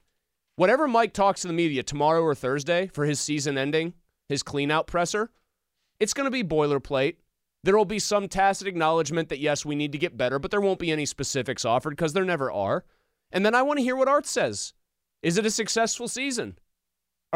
Whatever 0.58 0.88
Mike 0.88 1.14
talks 1.14 1.42
to 1.42 1.48
the 1.48 1.54
media 1.54 1.84
tomorrow 1.84 2.22
or 2.22 2.34
Thursday 2.36 2.88
for 2.88 3.06
his 3.06 3.20
season 3.20 3.58
ending, 3.58 3.94
his 4.28 4.44
clean 4.44 4.72
out 4.72 4.88
presser, 4.88 5.32
it's 6.00 6.14
going 6.14 6.26
to 6.26 6.32
be 6.32 6.44
boilerplate. 6.44 7.16
There 7.64 7.78
will 7.78 7.86
be 7.86 8.00
some 8.00 8.28
tacit 8.28 8.68
acknowledgement 8.68 9.30
that, 9.30 9.40
yes, 9.40 9.66
we 9.66 9.76
need 9.76 9.92
to 9.92 9.98
get 9.98 10.18
better, 10.18 10.40
but 10.40 10.52
there 10.52 10.62
won't 10.62 10.80
be 10.80 10.92
any 10.92 11.06
specifics 11.06 11.64
offered 11.66 11.92
because 11.92 12.14
there 12.14 12.26
never 12.26 12.52
are. 12.52 12.86
And 13.32 13.46
then 13.46 13.54
I 13.56 13.62
want 13.62 13.78
to 13.80 13.84
hear 13.84 13.96
what 13.96 14.08
Art 14.08 14.26
says. 14.26 14.74
Is 15.22 15.38
it 15.38 15.46
a 15.46 15.52
successful 15.52 16.08
season? 16.08 16.58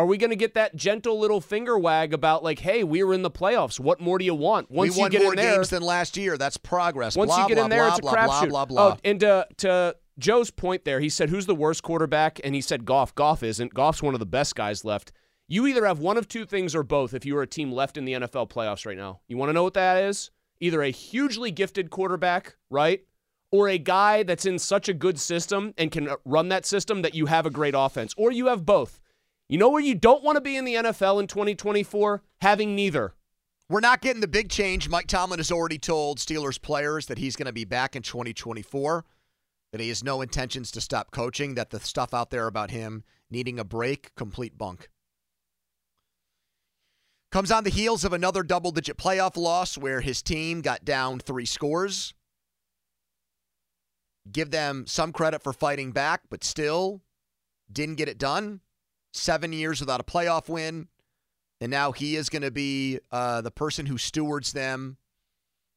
Are 0.01 0.05
we 0.07 0.17
going 0.17 0.31
to 0.31 0.35
get 0.35 0.55
that 0.55 0.75
gentle 0.75 1.19
little 1.19 1.39
finger 1.39 1.77
wag 1.77 2.11
about, 2.11 2.43
like, 2.43 2.57
hey, 2.57 2.83
we 2.83 3.03
were 3.03 3.13
in 3.13 3.21
the 3.21 3.29
playoffs. 3.29 3.79
What 3.79 4.01
more 4.01 4.17
do 4.17 4.25
you 4.25 4.33
want? 4.33 4.71
Once 4.71 4.93
we 4.93 4.95
you 4.95 5.01
won 5.01 5.11
get 5.11 5.21
more 5.21 5.33
in 5.33 5.37
there, 5.37 5.57
games 5.57 5.69
than 5.69 5.83
last 5.83 6.17
year. 6.17 6.39
That's 6.39 6.57
progress. 6.57 7.15
once 7.15 7.29
blah, 7.29 7.43
you 7.43 7.47
get 7.47 7.55
blah, 7.57 7.65
in 7.65 7.69
there, 7.69 7.83
blah, 7.83 7.89
it's 7.89 7.99
a 7.99 8.01
blah, 8.01 8.13
crapshoot. 8.15 8.49
blah, 8.49 8.61
oh, 8.61 8.65
blah, 8.65 8.65
blah. 8.65 8.87
Oh, 8.93 8.97
and 9.03 9.19
to, 9.19 9.47
to 9.57 9.95
Joe's 10.17 10.49
point 10.49 10.85
there, 10.85 11.01
he 11.01 11.07
said, 11.07 11.29
"Who's 11.29 11.45
the 11.45 11.53
worst 11.53 11.83
quarterback?" 11.83 12.39
And 12.43 12.55
he 12.55 12.61
said, 12.61 12.83
"Goff." 12.83 13.13
Goff 13.13 13.43
isn't. 13.43 13.75
Goff's 13.75 14.01
one 14.01 14.15
of 14.15 14.19
the 14.19 14.25
best 14.25 14.55
guys 14.55 14.83
left. 14.83 15.11
You 15.47 15.67
either 15.67 15.85
have 15.85 15.99
one 15.99 16.17
of 16.17 16.27
two 16.27 16.45
things 16.45 16.73
or 16.73 16.81
both. 16.81 17.13
If 17.13 17.23
you 17.23 17.37
are 17.37 17.43
a 17.43 17.47
team 17.47 17.71
left 17.71 17.95
in 17.95 18.05
the 18.05 18.13
NFL 18.13 18.49
playoffs 18.49 18.87
right 18.87 18.97
now, 18.97 19.19
you 19.27 19.37
want 19.37 19.49
to 19.49 19.53
know 19.53 19.63
what 19.63 19.75
that 19.75 20.03
is? 20.03 20.31
Either 20.61 20.81
a 20.81 20.89
hugely 20.89 21.51
gifted 21.51 21.91
quarterback, 21.91 22.55
right, 22.71 23.03
or 23.51 23.67
a 23.67 23.77
guy 23.77 24.23
that's 24.23 24.47
in 24.47 24.57
such 24.57 24.89
a 24.89 24.95
good 24.95 25.19
system 25.19 25.75
and 25.77 25.91
can 25.91 26.09
run 26.25 26.49
that 26.49 26.65
system 26.65 27.03
that 27.03 27.13
you 27.13 27.27
have 27.27 27.45
a 27.45 27.51
great 27.51 27.75
offense, 27.77 28.15
or 28.17 28.31
you 28.31 28.47
have 28.47 28.65
both. 28.65 29.00
You 29.51 29.57
know 29.57 29.67
where 29.67 29.81
you 29.81 29.95
don't 29.95 30.23
want 30.23 30.37
to 30.37 30.41
be 30.41 30.55
in 30.55 30.63
the 30.63 30.75
NFL 30.75 31.19
in 31.19 31.27
2024? 31.27 32.23
Having 32.41 32.73
neither. 32.73 33.15
We're 33.67 33.81
not 33.81 33.99
getting 33.99 34.21
the 34.21 34.27
big 34.29 34.49
change. 34.49 34.87
Mike 34.87 35.07
Tomlin 35.07 35.39
has 35.39 35.51
already 35.51 35.77
told 35.77 36.19
Steelers 36.19 36.59
players 36.59 37.07
that 37.07 37.17
he's 37.17 37.35
going 37.35 37.47
to 37.47 37.51
be 37.51 37.65
back 37.65 37.97
in 37.97 38.01
2024, 38.01 39.03
that 39.73 39.81
he 39.81 39.89
has 39.89 40.05
no 40.05 40.21
intentions 40.21 40.71
to 40.71 40.79
stop 40.79 41.11
coaching, 41.11 41.55
that 41.55 41.69
the 41.69 41.81
stuff 41.81 42.13
out 42.13 42.29
there 42.29 42.47
about 42.47 42.71
him 42.71 43.03
needing 43.29 43.59
a 43.59 43.65
break, 43.65 44.15
complete 44.15 44.57
bunk. 44.57 44.87
Comes 47.29 47.51
on 47.51 47.65
the 47.65 47.71
heels 47.71 48.05
of 48.05 48.13
another 48.13 48.43
double 48.43 48.71
digit 48.71 48.95
playoff 48.95 49.35
loss 49.35 49.77
where 49.77 49.99
his 49.99 50.21
team 50.21 50.61
got 50.61 50.85
down 50.85 51.19
three 51.19 51.45
scores. 51.45 52.13
Give 54.31 54.49
them 54.49 54.85
some 54.87 55.11
credit 55.11 55.43
for 55.43 55.51
fighting 55.51 55.91
back, 55.91 56.21
but 56.29 56.45
still 56.45 57.01
didn't 57.69 57.95
get 57.95 58.07
it 58.07 58.17
done. 58.17 58.61
Seven 59.13 59.53
years 59.53 59.79
without 59.79 59.99
a 59.99 60.03
playoff 60.03 60.49
win. 60.49 60.87
And 61.59 61.69
now 61.69 61.91
he 61.91 62.15
is 62.15 62.29
going 62.29 62.41
to 62.41 62.51
be 62.51 62.99
uh, 63.11 63.41
the 63.41 63.51
person 63.51 63.85
who 63.85 63.97
stewards 63.97 64.53
them 64.53 64.97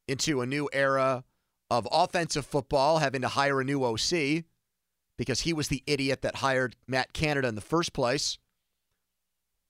into 0.07 0.41
a 0.41 0.45
new 0.45 0.69
era 0.73 1.23
of 1.69 1.87
offensive 1.91 2.45
football, 2.45 2.99
having 2.99 3.21
to 3.21 3.27
hire 3.27 3.61
a 3.61 3.65
new 3.65 3.83
OC 3.83 4.45
because 5.17 5.41
he 5.41 5.53
was 5.53 5.67
the 5.67 5.83
idiot 5.87 6.21
that 6.21 6.37
hired 6.37 6.75
Matt 6.87 7.13
Canada 7.13 7.47
in 7.47 7.55
the 7.55 7.61
first 7.61 7.93
place. 7.93 8.37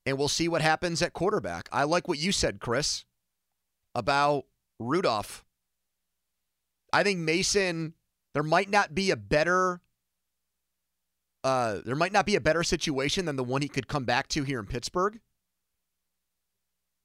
And 0.06 0.17
we'll 0.17 0.28
see 0.28 0.47
what 0.47 0.62
happens 0.62 1.01
at 1.01 1.13
quarterback. 1.13 1.67
I 1.71 1.84
like 1.84 2.08
what 2.08 2.19
you 2.19 2.32
said, 2.32 2.60
Chris, 2.60 3.06
about 3.93 4.45
Rudolph. 4.80 5.43
I 6.93 7.04
think 7.04 7.19
Mason, 7.19 7.93
there 8.34 8.43
might 8.43 8.69
not 8.69 8.93
be 8.93 9.12
a 9.12 9.15
better 9.15 9.82
uh, 11.45 11.81
there 11.86 11.95
might 11.95 12.12
not 12.12 12.25
be 12.25 12.36
a 12.36 12.41
better 12.41 12.63
situation 12.63 13.25
than 13.25 13.36
the 13.36 13.43
one 13.43 13.62
he 13.62 13.67
could 13.67 13.88
come 13.88 14.03
back 14.03 14.27
to 14.29 14.41
here 14.41 14.60
in 14.60 14.65
Pittsburgh. 14.65 15.19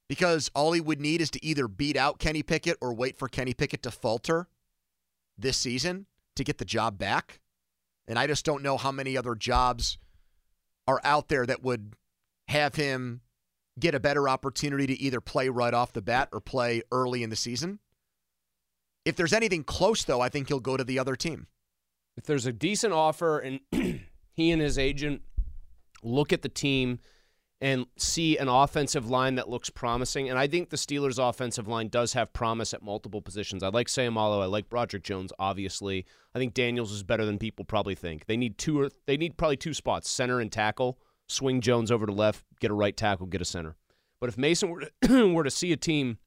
Because 0.09 0.51
all 0.55 0.73
he 0.73 0.81
would 0.81 0.99
need 0.99 1.21
is 1.21 1.31
to 1.33 1.45
either 1.45 1.69
beat 1.69 1.95
out 1.95 2.19
Kenny 2.19 2.43
Pickett 2.43 2.79
or 2.81 2.95
wait 2.95 3.19
for 3.19 3.29
Kenny 3.29 3.53
Pickett 3.53 3.83
to 3.83 3.91
falter 3.91 4.49
this 5.37 5.59
season 5.59 6.07
to 6.37 6.43
get 6.43 6.57
the 6.57 6.65
job 6.65 6.97
back. 6.97 7.41
And 8.09 8.19
I 8.19 8.27
just 8.27 8.47
don't 8.47 8.63
know 8.63 8.79
how 8.79 8.91
many 8.91 9.15
other 9.15 9.35
jobs 9.35 9.99
are 10.89 11.03
out 11.05 11.29
there 11.29 11.45
that 11.45 11.63
would 11.63 11.93
have 12.49 12.77
him 12.77 13.21
get 13.79 13.95
a 13.95 14.01
better 14.01 14.27
opportunity 14.27 14.87
to 14.87 14.99
either 15.01 15.21
play 15.21 15.51
right 15.51 15.75
off 15.75 15.93
the 15.93 16.03
bat 16.03 16.31
or 16.33 16.41
play 16.41 16.81
early 16.91 17.23
in 17.23 17.29
the 17.29 17.37
season. 17.37 17.79
If 19.05 19.17
there's 19.17 19.35
anything 19.35 19.65
close, 19.65 20.03
though, 20.03 20.23
I 20.23 20.31
think 20.31 20.49
he'll 20.49 20.61
go 20.61 20.79
to 20.79 20.85
the 20.85 20.99
other 20.99 21.15
team. 21.15 21.47
if 22.17 22.25
there's 22.25 22.47
a 22.47 22.53
decent 22.53 22.95
offer 22.95 23.39
and 23.39 23.61
he 24.33 24.51
and 24.51 24.61
his 24.61 24.79
agent 24.79 25.23
look 26.03 26.33
at 26.33 26.43
the 26.43 26.49
team 26.49 26.99
and 27.61 27.85
see 27.99 28.39
an 28.39 28.49
offensive 28.49 29.11
line 29.11 29.35
that 29.35 29.49
looks 29.49 29.69
promising, 29.69 30.31
and 30.31 30.39
I 30.39 30.47
think 30.47 30.71
the 30.71 30.79
Steelers' 30.79 31.19
offensive 31.19 31.69
line 31.69 31.89
does 31.89 32.15
have 32.15 32.33
promise 32.33 32.73
at 32.73 32.83
multiple 32.83 33.21
positions. 33.21 33.63
I 33.63 33.69
like 33.69 33.89
Seumalo. 33.89 34.43
I 34.43 34.47
like 34.47 34.71
Broderick 34.71 35.03
Jones. 35.03 35.31
Obviously, 35.39 36.07
I 36.35 36.39
think 36.39 36.55
Daniels 36.55 36.91
is 36.91 37.03
better 37.03 37.27
than 37.27 37.39
people 37.39 37.67
probably 37.67 37.95
think. 37.95 38.27
They 38.27 38.39
need 38.39 38.57
two 38.57 38.81
or 38.81 38.89
they 39.07 39.19
need 39.19 39.37
probably 39.37 39.59
two 39.59 39.75
spots: 39.75 40.09
center 40.09 40.41
and 40.41 40.51
tackle. 40.51 40.99
Swing 41.29 41.61
Jones 41.61 41.93
over 41.93 42.07
to 42.07 42.13
left, 42.13 42.45
get 42.61 42.71
a 42.71 42.75
right 42.75 42.97
tackle, 42.97 43.27
get 43.27 43.41
a 43.41 43.45
center. 43.45 43.77
But 44.21 44.31
if 44.31 44.39
Mason 44.39 44.69
were 44.69 44.91
to, 45.03 45.29
were 45.35 45.45
to 45.45 45.51
see 45.51 45.73
a 45.73 45.77
team 45.77 46.19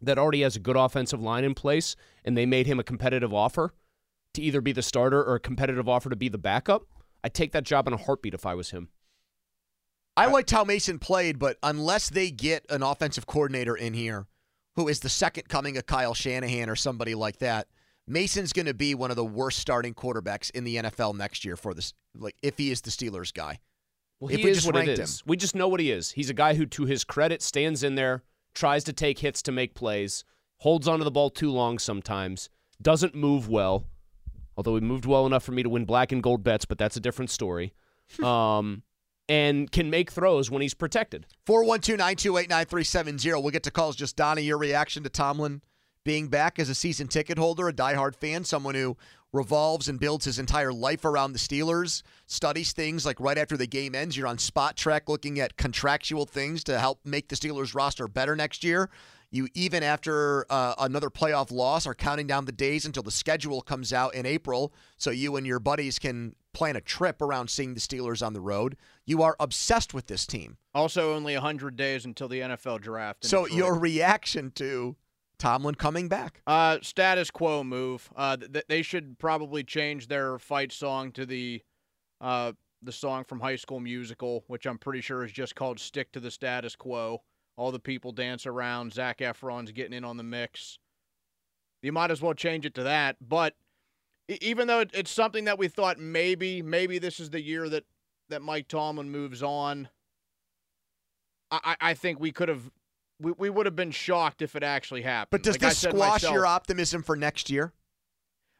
that 0.00 0.18
already 0.18 0.42
has 0.42 0.56
a 0.56 0.60
good 0.60 0.76
offensive 0.76 1.20
line 1.20 1.44
in 1.44 1.54
place 1.54 1.96
and 2.24 2.36
they 2.36 2.46
made 2.46 2.66
him 2.66 2.80
a 2.80 2.84
competitive 2.84 3.34
offer 3.34 3.74
to 4.34 4.42
either 4.42 4.60
be 4.60 4.72
the 4.72 4.82
starter 4.82 5.22
or 5.22 5.34
a 5.34 5.40
competitive 5.40 5.88
offer 5.88 6.08
to 6.08 6.16
be 6.16 6.28
the 6.28 6.38
backup, 6.38 6.86
I'd 7.24 7.34
take 7.34 7.52
that 7.52 7.64
job 7.64 7.86
in 7.86 7.92
a 7.92 7.96
heartbeat 7.96 8.34
if 8.34 8.46
I 8.46 8.54
was 8.54 8.70
him. 8.70 8.88
I 10.16 10.26
liked 10.26 10.50
how 10.50 10.64
Mason 10.64 10.98
played, 10.98 11.38
but 11.38 11.58
unless 11.62 12.10
they 12.10 12.30
get 12.30 12.66
an 12.70 12.82
offensive 12.82 13.26
coordinator 13.26 13.76
in 13.76 13.94
here 13.94 14.26
who 14.74 14.88
is 14.88 15.00
the 15.00 15.08
second 15.08 15.48
coming 15.48 15.76
of 15.76 15.86
Kyle 15.86 16.14
Shanahan 16.14 16.68
or 16.68 16.76
somebody 16.76 17.14
like 17.14 17.38
that, 17.38 17.68
Mason's 18.06 18.52
going 18.52 18.66
to 18.66 18.74
be 18.74 18.94
one 18.94 19.10
of 19.10 19.16
the 19.16 19.24
worst 19.24 19.58
starting 19.58 19.94
quarterbacks 19.94 20.50
in 20.50 20.64
the 20.64 20.76
NFL 20.76 21.16
next 21.16 21.44
year 21.44 21.56
for 21.56 21.74
this. 21.74 21.92
Like 22.16 22.36
if 22.42 22.58
he 22.58 22.70
is 22.70 22.80
the 22.80 22.90
Steelers 22.90 23.32
guy. 23.32 23.60
Well, 24.18 24.30
If 24.30 24.38
he 24.38 24.44
we 24.44 24.50
is 24.50 24.56
just 24.58 24.72
what 24.72 24.88
it 24.88 24.98
is. 24.98 25.22
We 25.26 25.36
just 25.36 25.54
know 25.54 25.68
what 25.68 25.80
he 25.80 25.92
is. 25.92 26.12
He's 26.12 26.30
a 26.30 26.34
guy 26.34 26.54
who, 26.54 26.66
to 26.66 26.84
his 26.84 27.04
credit, 27.04 27.42
stands 27.42 27.84
in 27.84 27.94
there, 27.94 28.24
tries 28.54 28.82
to 28.84 28.92
take 28.92 29.20
hits 29.20 29.42
to 29.42 29.52
make 29.52 29.74
plays, 29.74 30.24
holds 30.58 30.88
onto 30.88 31.04
the 31.04 31.10
ball 31.10 31.30
too 31.30 31.52
long 31.52 31.78
sometimes, 31.78 32.48
doesn't 32.82 33.14
move 33.14 33.48
well. 33.48 33.86
Although 34.58 34.74
he 34.74 34.80
moved 34.80 35.06
well 35.06 35.24
enough 35.24 35.44
for 35.44 35.52
me 35.52 35.62
to 35.62 35.68
win 35.68 35.84
black 35.84 36.10
and 36.10 36.20
gold 36.20 36.42
bets, 36.42 36.64
but 36.64 36.78
that's 36.78 36.96
a 36.96 37.00
different 37.00 37.30
story. 37.30 37.74
um, 38.24 38.82
and 39.28 39.70
can 39.70 39.88
make 39.88 40.10
throws 40.10 40.50
when 40.50 40.62
he's 40.62 40.74
protected. 40.74 41.26
412 41.46 41.96
928 41.96 42.48
9370. 42.48 43.40
We'll 43.40 43.52
get 43.52 43.62
to 43.62 43.70
calls. 43.70 43.94
Just 43.94 44.16
Donnie, 44.16 44.42
your 44.42 44.58
reaction 44.58 45.04
to 45.04 45.08
Tomlin 45.08 45.62
being 46.04 46.26
back 46.26 46.58
as 46.58 46.68
a 46.68 46.74
season 46.74 47.06
ticket 47.06 47.38
holder, 47.38 47.68
a 47.68 47.72
diehard 47.72 48.16
fan, 48.16 48.42
someone 48.42 48.74
who 48.74 48.96
revolves 49.32 49.88
and 49.88 50.00
builds 50.00 50.24
his 50.24 50.40
entire 50.40 50.72
life 50.72 51.04
around 51.04 51.34
the 51.34 51.38
Steelers, 51.38 52.02
studies 52.26 52.72
things 52.72 53.06
like 53.06 53.20
right 53.20 53.38
after 53.38 53.56
the 53.56 53.66
game 53.66 53.94
ends, 53.94 54.16
you're 54.16 54.26
on 54.26 54.38
Spotrac 54.38 55.02
looking 55.06 55.38
at 55.38 55.56
contractual 55.56 56.24
things 56.24 56.64
to 56.64 56.80
help 56.80 57.00
make 57.04 57.28
the 57.28 57.36
Steelers 57.36 57.74
roster 57.74 58.08
better 58.08 58.34
next 58.34 58.64
year. 58.64 58.90
You, 59.30 59.48
even 59.54 59.82
after 59.82 60.46
uh, 60.48 60.74
another 60.78 61.10
playoff 61.10 61.50
loss, 61.52 61.86
are 61.86 61.94
counting 61.94 62.26
down 62.26 62.46
the 62.46 62.52
days 62.52 62.86
until 62.86 63.02
the 63.02 63.10
schedule 63.10 63.60
comes 63.60 63.92
out 63.92 64.14
in 64.14 64.24
April 64.24 64.72
so 64.96 65.10
you 65.10 65.36
and 65.36 65.46
your 65.46 65.60
buddies 65.60 65.98
can 65.98 66.34
plan 66.54 66.76
a 66.76 66.80
trip 66.80 67.20
around 67.20 67.50
seeing 67.50 67.74
the 67.74 67.80
Steelers 67.80 68.26
on 68.26 68.32
the 68.32 68.40
road. 68.40 68.76
You 69.04 69.22
are 69.22 69.36
obsessed 69.38 69.92
with 69.92 70.06
this 70.06 70.26
team. 70.26 70.56
Also, 70.74 71.14
only 71.14 71.34
100 71.34 71.76
days 71.76 72.04
until 72.04 72.28
the 72.28 72.40
NFL 72.40 72.80
draft. 72.80 73.24
So 73.24 73.44
Detroit. 73.44 73.58
your 73.58 73.78
reaction 73.78 74.50
to 74.52 74.96
Tomlin 75.38 75.74
coming 75.74 76.08
back? 76.08 76.40
Uh, 76.46 76.78
status 76.82 77.30
quo 77.30 77.62
move. 77.62 78.08
Uh, 78.16 78.36
th- 78.38 78.64
they 78.68 78.82
should 78.82 79.18
probably 79.18 79.62
change 79.62 80.08
their 80.08 80.38
fight 80.38 80.72
song 80.72 81.12
to 81.12 81.26
the, 81.26 81.62
uh, 82.20 82.52
the 82.82 82.92
song 82.92 83.24
from 83.24 83.40
High 83.40 83.56
School 83.56 83.78
Musical, 83.80 84.44
which 84.46 84.66
I'm 84.66 84.78
pretty 84.78 85.00
sure 85.00 85.22
is 85.24 85.32
just 85.32 85.54
called 85.54 85.78
"Stick 85.78 86.12
to 86.12 86.20
the 86.20 86.30
Status 86.30 86.74
Quo." 86.74 87.22
All 87.58 87.72
the 87.72 87.80
people 87.80 88.12
dance 88.12 88.46
around. 88.46 88.94
Zac 88.94 89.18
Efron's 89.18 89.72
getting 89.72 89.92
in 89.92 90.04
on 90.04 90.16
the 90.16 90.22
mix. 90.22 90.78
You 91.82 91.90
might 91.90 92.12
as 92.12 92.22
well 92.22 92.32
change 92.32 92.64
it 92.64 92.74
to 92.74 92.84
that. 92.84 93.16
But 93.20 93.56
even 94.28 94.68
though 94.68 94.84
it's 94.94 95.10
something 95.10 95.44
that 95.46 95.58
we 95.58 95.66
thought 95.66 95.98
maybe, 95.98 96.62
maybe 96.62 97.00
this 97.00 97.18
is 97.18 97.30
the 97.30 97.42
year 97.42 97.68
that 97.68 97.84
that 98.28 98.42
Mike 98.42 98.68
Tomlin 98.68 99.10
moves 99.10 99.42
on. 99.42 99.88
I, 101.50 101.76
I 101.80 101.94
think 101.94 102.20
we 102.20 102.30
could 102.30 102.48
have 102.48 102.70
we, 103.20 103.32
we 103.32 103.50
would 103.50 103.66
have 103.66 103.74
been 103.74 103.90
shocked 103.90 104.40
if 104.40 104.54
it 104.54 104.62
actually 104.62 105.02
happened. 105.02 105.30
But 105.30 105.42
does 105.42 105.56
Like 105.56 105.70
this 105.70 105.78
squash 105.78 106.22
myself, 106.22 106.34
your 106.34 106.46
optimism 106.46 107.02
for 107.02 107.16
next 107.16 107.50
year? 107.50 107.72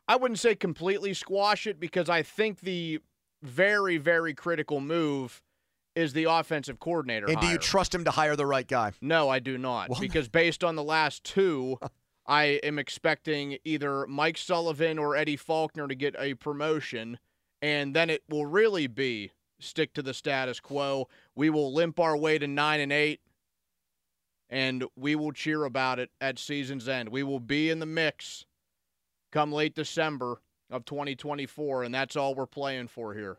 I 0.09 0.17
wouldn't 0.17 0.41
say 0.41 0.57
completely 0.57 1.15
squash 1.15 1.69
it 1.69 1.79
because 1.79 2.09
I 2.09 2.23
think 2.23 2.61
the 2.61 3.01
very, 3.43 3.99
very 3.99 4.35
critical 4.35 4.81
move 4.81 5.43
is 5.99 6.13
the 6.13 6.25
offensive 6.25 6.79
coordinator. 6.79 7.29
And 7.29 7.41
do 7.41 7.49
you 7.49 7.59
trust 7.59 7.93
him 7.93 8.05
to 8.05 8.13
hire 8.13 8.37
the 8.37 8.47
right 8.47 8.67
guy? 8.67 8.93
No, 9.01 9.29
I 9.29 9.41
do 9.41 9.59
not. 9.59 9.91
Well- 9.91 10.01
because 10.01 10.29
based 10.29 10.63
on 10.63 10.77
the 10.77 10.83
last 10.83 11.25
two, 11.25 11.77
I 12.25 12.61
am 12.63 12.79
expecting 12.79 13.59
either 13.65 14.07
Mike 14.07 14.39
Sullivan 14.39 14.99
or 14.99 15.17
Eddie 15.17 15.37
Faulkner 15.37 15.89
to 15.89 15.97
get 15.97 16.15
a 16.17 16.35
promotion, 16.35 17.19
and 17.61 17.97
then 17.97 18.11
it 18.11 18.23
will 18.29 18.47
really 18.47 18.87
be 18.87 19.33
stick 19.59 19.93
to 19.95 20.03
the 20.03 20.15
status 20.15 20.61
quo. 20.61 21.09
We 21.35 21.51
will 21.51 21.75
limp 21.75 21.99
our 21.99 22.17
way 22.17 22.39
to 22.39 22.47
nine 22.47 22.79
and 22.79 22.93
eight, 22.93 23.21
and 24.49 24.85
we 24.95 25.17
will 25.17 25.33
cheer 25.33 25.65
about 25.65 25.99
it 25.99 26.11
at 26.21 26.39
season's 26.39 26.89
end. 26.89 27.09
We 27.09 27.25
will 27.25 27.41
be 27.41 27.71
in 27.71 27.81
the 27.81 27.87
mix 27.87 28.45
come 29.33 29.53
late 29.53 29.75
December 29.75 30.41
of 30.71 30.85
2024, 30.85 31.83
and 31.83 31.93
that's 31.93 32.15
all 32.15 32.37
we're 32.37 32.47
playing 32.47 32.87
for 32.87 33.15
here. 33.15 33.39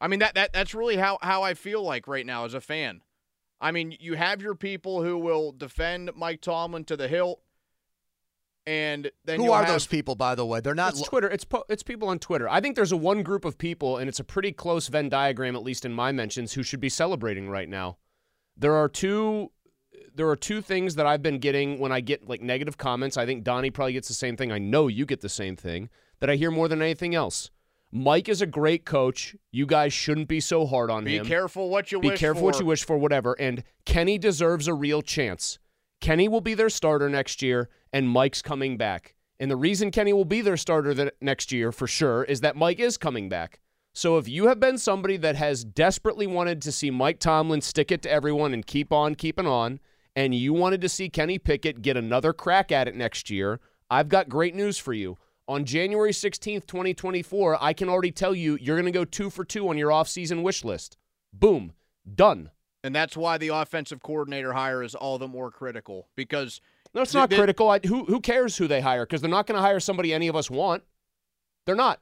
I 0.00 0.08
mean 0.08 0.20
that 0.20 0.34
that 0.34 0.52
that's 0.52 0.74
really 0.74 0.96
how 0.96 1.18
how 1.22 1.42
I 1.42 1.54
feel 1.54 1.82
like 1.82 2.08
right 2.08 2.24
now 2.24 2.44
as 2.44 2.54
a 2.54 2.60
fan. 2.60 3.02
I 3.60 3.72
mean, 3.72 3.94
you 4.00 4.14
have 4.14 4.40
your 4.40 4.54
people 4.54 5.02
who 5.02 5.18
will 5.18 5.52
defend 5.52 6.10
Mike 6.16 6.40
Tomlin 6.40 6.84
to 6.84 6.96
the 6.96 7.08
hilt, 7.08 7.42
and 8.66 9.10
then 9.24 9.40
Who 9.40 9.52
are 9.52 9.64
have- 9.64 9.72
those 9.72 9.86
people, 9.86 10.14
by 10.14 10.34
the 10.34 10.46
way? 10.46 10.60
They're 10.60 10.74
not. 10.74 10.92
It's 10.94 11.02
Twitter. 11.02 11.28
It's 11.28 11.44
po- 11.44 11.64
it's 11.68 11.82
people 11.82 12.08
on 12.08 12.18
Twitter. 12.18 12.48
I 12.48 12.60
think 12.60 12.76
there's 12.76 12.92
a 12.92 12.96
one 12.96 13.22
group 13.22 13.44
of 13.44 13.58
people, 13.58 13.98
and 13.98 14.08
it's 14.08 14.20
a 14.20 14.24
pretty 14.24 14.52
close 14.52 14.88
Venn 14.88 15.08
diagram, 15.08 15.56
at 15.56 15.62
least 15.62 15.84
in 15.84 15.92
my 15.92 16.12
mentions, 16.12 16.54
who 16.54 16.62
should 16.62 16.80
be 16.80 16.88
celebrating 16.88 17.48
right 17.48 17.68
now. 17.68 17.98
There 18.56 18.74
are 18.74 18.88
two. 18.88 19.52
There 20.14 20.28
are 20.28 20.36
two 20.36 20.60
things 20.60 20.96
that 20.96 21.06
I've 21.06 21.22
been 21.22 21.38
getting 21.38 21.78
when 21.78 21.92
I 21.92 22.00
get 22.00 22.28
like 22.28 22.42
negative 22.42 22.76
comments. 22.76 23.16
I 23.16 23.26
think 23.26 23.44
Donnie 23.44 23.70
probably 23.70 23.92
gets 23.92 24.08
the 24.08 24.14
same 24.14 24.36
thing. 24.36 24.50
I 24.50 24.58
know 24.58 24.88
you 24.88 25.06
get 25.06 25.20
the 25.20 25.28
same 25.28 25.56
thing 25.56 25.88
that 26.20 26.28
I 26.30 26.36
hear 26.36 26.50
more 26.50 26.68
than 26.68 26.82
anything 26.82 27.14
else. 27.14 27.50
Mike 27.92 28.28
is 28.28 28.40
a 28.40 28.46
great 28.46 28.84
coach. 28.84 29.34
You 29.50 29.66
guys 29.66 29.92
shouldn't 29.92 30.28
be 30.28 30.40
so 30.40 30.66
hard 30.66 30.90
on 30.90 31.04
Be 31.04 31.16
him. 31.16 31.22
Be 31.24 31.28
careful 31.28 31.68
what 31.70 31.90
you 31.90 32.00
Be 32.00 32.10
wish 32.10 32.20
careful 32.20 32.40
for. 32.40 32.46
what 32.46 32.60
you 32.60 32.66
wish 32.66 32.84
for, 32.84 32.96
whatever. 32.96 33.34
And 33.34 33.64
Kenny 33.84 34.16
deserves 34.18 34.68
a 34.68 34.74
real 34.74 35.02
chance. 35.02 35.58
Kenny 36.00 36.28
will 36.28 36.40
be 36.40 36.54
their 36.54 36.70
starter 36.70 37.08
next 37.08 37.42
year, 37.42 37.68
and 37.92 38.08
Mike's 38.08 38.42
coming 38.42 38.76
back. 38.76 39.14
And 39.38 39.50
the 39.50 39.56
reason 39.56 39.90
Kenny 39.90 40.12
will 40.12 40.24
be 40.24 40.40
their 40.40 40.56
starter 40.56 40.94
the 40.94 41.12
next 41.20 41.50
year 41.50 41.72
for 41.72 41.86
sure 41.86 42.24
is 42.24 42.40
that 42.42 42.56
Mike 42.56 42.78
is 42.78 42.96
coming 42.96 43.28
back. 43.28 43.60
So 43.92 44.18
if 44.18 44.28
you 44.28 44.46
have 44.46 44.60
been 44.60 44.78
somebody 44.78 45.16
that 45.16 45.34
has 45.36 45.64
desperately 45.64 46.26
wanted 46.26 46.62
to 46.62 46.72
see 46.72 46.90
Mike 46.90 47.18
Tomlin 47.18 47.60
stick 47.60 47.90
it 47.90 48.02
to 48.02 48.10
everyone 48.10 48.54
and 48.54 48.64
keep 48.64 48.92
on 48.92 49.14
keeping 49.14 49.46
on, 49.46 49.80
and 50.14 50.34
you 50.34 50.52
wanted 50.52 50.80
to 50.82 50.88
see 50.88 51.08
Kenny 51.08 51.38
Pickett 51.38 51.82
get 51.82 51.96
another 51.96 52.32
crack 52.32 52.70
at 52.70 52.86
it 52.86 52.94
next 52.94 53.30
year, 53.30 53.60
I've 53.90 54.08
got 54.08 54.28
great 54.28 54.54
news 54.54 54.78
for 54.78 54.92
you. 54.92 55.18
On 55.50 55.64
January 55.64 56.12
16th, 56.12 56.64
2024, 56.68 57.58
I 57.60 57.72
can 57.72 57.88
already 57.88 58.12
tell 58.12 58.36
you 58.36 58.56
you're 58.60 58.76
going 58.76 58.86
to 58.86 58.96
go 58.96 59.04
two 59.04 59.30
for 59.30 59.44
two 59.44 59.68
on 59.68 59.76
your 59.76 59.90
offseason 59.90 60.44
wish 60.44 60.64
list. 60.64 60.96
Boom. 61.32 61.72
Done. 62.14 62.52
And 62.84 62.94
that's 62.94 63.16
why 63.16 63.36
the 63.36 63.48
offensive 63.48 64.00
coordinator 64.00 64.52
hire 64.52 64.80
is 64.80 64.94
all 64.94 65.18
the 65.18 65.26
more 65.26 65.50
critical 65.50 66.06
because 66.14 66.60
No, 66.94 67.02
it's 67.02 67.14
not 67.14 67.30
critical. 67.30 67.68
I, 67.68 67.80
who 67.84 68.04
who 68.04 68.20
cares 68.20 68.58
who 68.58 68.68
they 68.68 68.80
hire? 68.80 69.04
Because 69.04 69.22
they're 69.22 69.28
not 69.28 69.48
going 69.48 69.56
to 69.56 69.60
hire 69.60 69.80
somebody 69.80 70.14
any 70.14 70.28
of 70.28 70.36
us 70.36 70.52
want. 70.52 70.84
They're 71.66 71.74
not. 71.74 71.98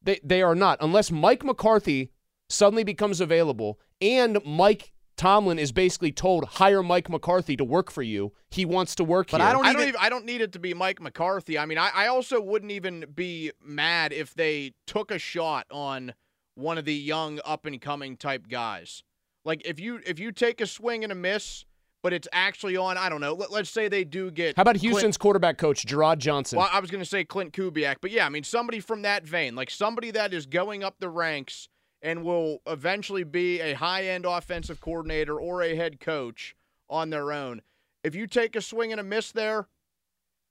They 0.00 0.20
they 0.22 0.40
are 0.40 0.54
not 0.54 0.78
unless 0.80 1.10
Mike 1.10 1.44
McCarthy 1.44 2.12
suddenly 2.48 2.84
becomes 2.84 3.20
available 3.20 3.80
and 4.00 4.38
Mike 4.46 4.92
Tomlin 5.18 5.58
is 5.58 5.72
basically 5.72 6.12
told 6.12 6.44
hire 6.44 6.82
Mike 6.82 7.10
McCarthy 7.10 7.56
to 7.56 7.64
work 7.64 7.90
for 7.90 8.02
you. 8.02 8.32
He 8.50 8.64
wants 8.64 8.94
to 8.94 9.04
work 9.04 9.30
But 9.30 9.40
here. 9.40 9.50
I 9.50 9.52
don't 9.52 9.66
I 9.66 9.72
don't 9.72 9.82
even- 9.82 9.88
even 9.90 10.00
I 10.00 10.08
don't 10.08 10.24
need 10.24 10.40
it 10.40 10.52
to 10.52 10.58
be 10.58 10.72
Mike 10.72 11.02
McCarthy. 11.02 11.58
I 11.58 11.66
mean, 11.66 11.76
I, 11.76 11.90
I 11.94 12.06
also 12.06 12.40
wouldn't 12.40 12.72
even 12.72 13.04
be 13.14 13.50
mad 13.62 14.12
if 14.14 14.32
they 14.34 14.72
took 14.86 15.10
a 15.10 15.18
shot 15.18 15.66
on 15.70 16.14
one 16.54 16.78
of 16.78 16.84
the 16.86 16.94
young 16.94 17.40
up 17.44 17.66
and 17.66 17.80
coming 17.80 18.16
type 18.16 18.48
guys. 18.48 19.02
Like 19.44 19.60
if 19.66 19.78
you 19.78 20.00
if 20.06 20.18
you 20.18 20.32
take 20.32 20.60
a 20.60 20.66
swing 20.66 21.02
and 21.04 21.12
a 21.12 21.16
miss, 21.16 21.64
but 22.02 22.12
it's 22.12 22.28
actually 22.32 22.76
on, 22.76 22.96
I 22.96 23.08
don't 23.08 23.20
know. 23.20 23.34
Let, 23.34 23.50
let's 23.50 23.70
say 23.70 23.88
they 23.88 24.04
do 24.04 24.30
get 24.30 24.56
How 24.56 24.62
about 24.62 24.76
Klint- 24.76 24.80
Houston's 24.82 25.16
quarterback 25.16 25.58
coach 25.58 25.84
Jerrod 25.84 26.18
Johnson? 26.18 26.58
Well, 26.58 26.68
I 26.72 26.78
was 26.80 26.90
going 26.90 27.02
to 27.02 27.08
say 27.08 27.24
Klint 27.24 27.50
Kubiak, 27.52 27.96
but 28.00 28.10
yeah, 28.12 28.24
I 28.24 28.28
mean 28.28 28.44
somebody 28.44 28.78
from 28.80 29.02
that 29.02 29.24
vein, 29.26 29.56
like 29.56 29.70
somebody 29.70 30.10
that 30.12 30.32
is 30.32 30.46
going 30.46 30.84
up 30.84 30.96
the 31.00 31.08
ranks 31.08 31.68
and 32.02 32.24
will 32.24 32.60
eventually 32.66 33.24
be 33.24 33.60
a 33.60 33.74
high-end 33.74 34.24
offensive 34.24 34.80
coordinator 34.80 35.38
or 35.38 35.62
a 35.62 35.76
head 35.76 36.00
coach 36.00 36.54
on 36.88 37.10
their 37.10 37.32
own. 37.32 37.62
If 38.04 38.14
you 38.14 38.26
take 38.26 38.54
a 38.56 38.62
swing 38.62 38.92
and 38.92 39.00
a 39.00 39.04
miss 39.04 39.32
there, 39.32 39.66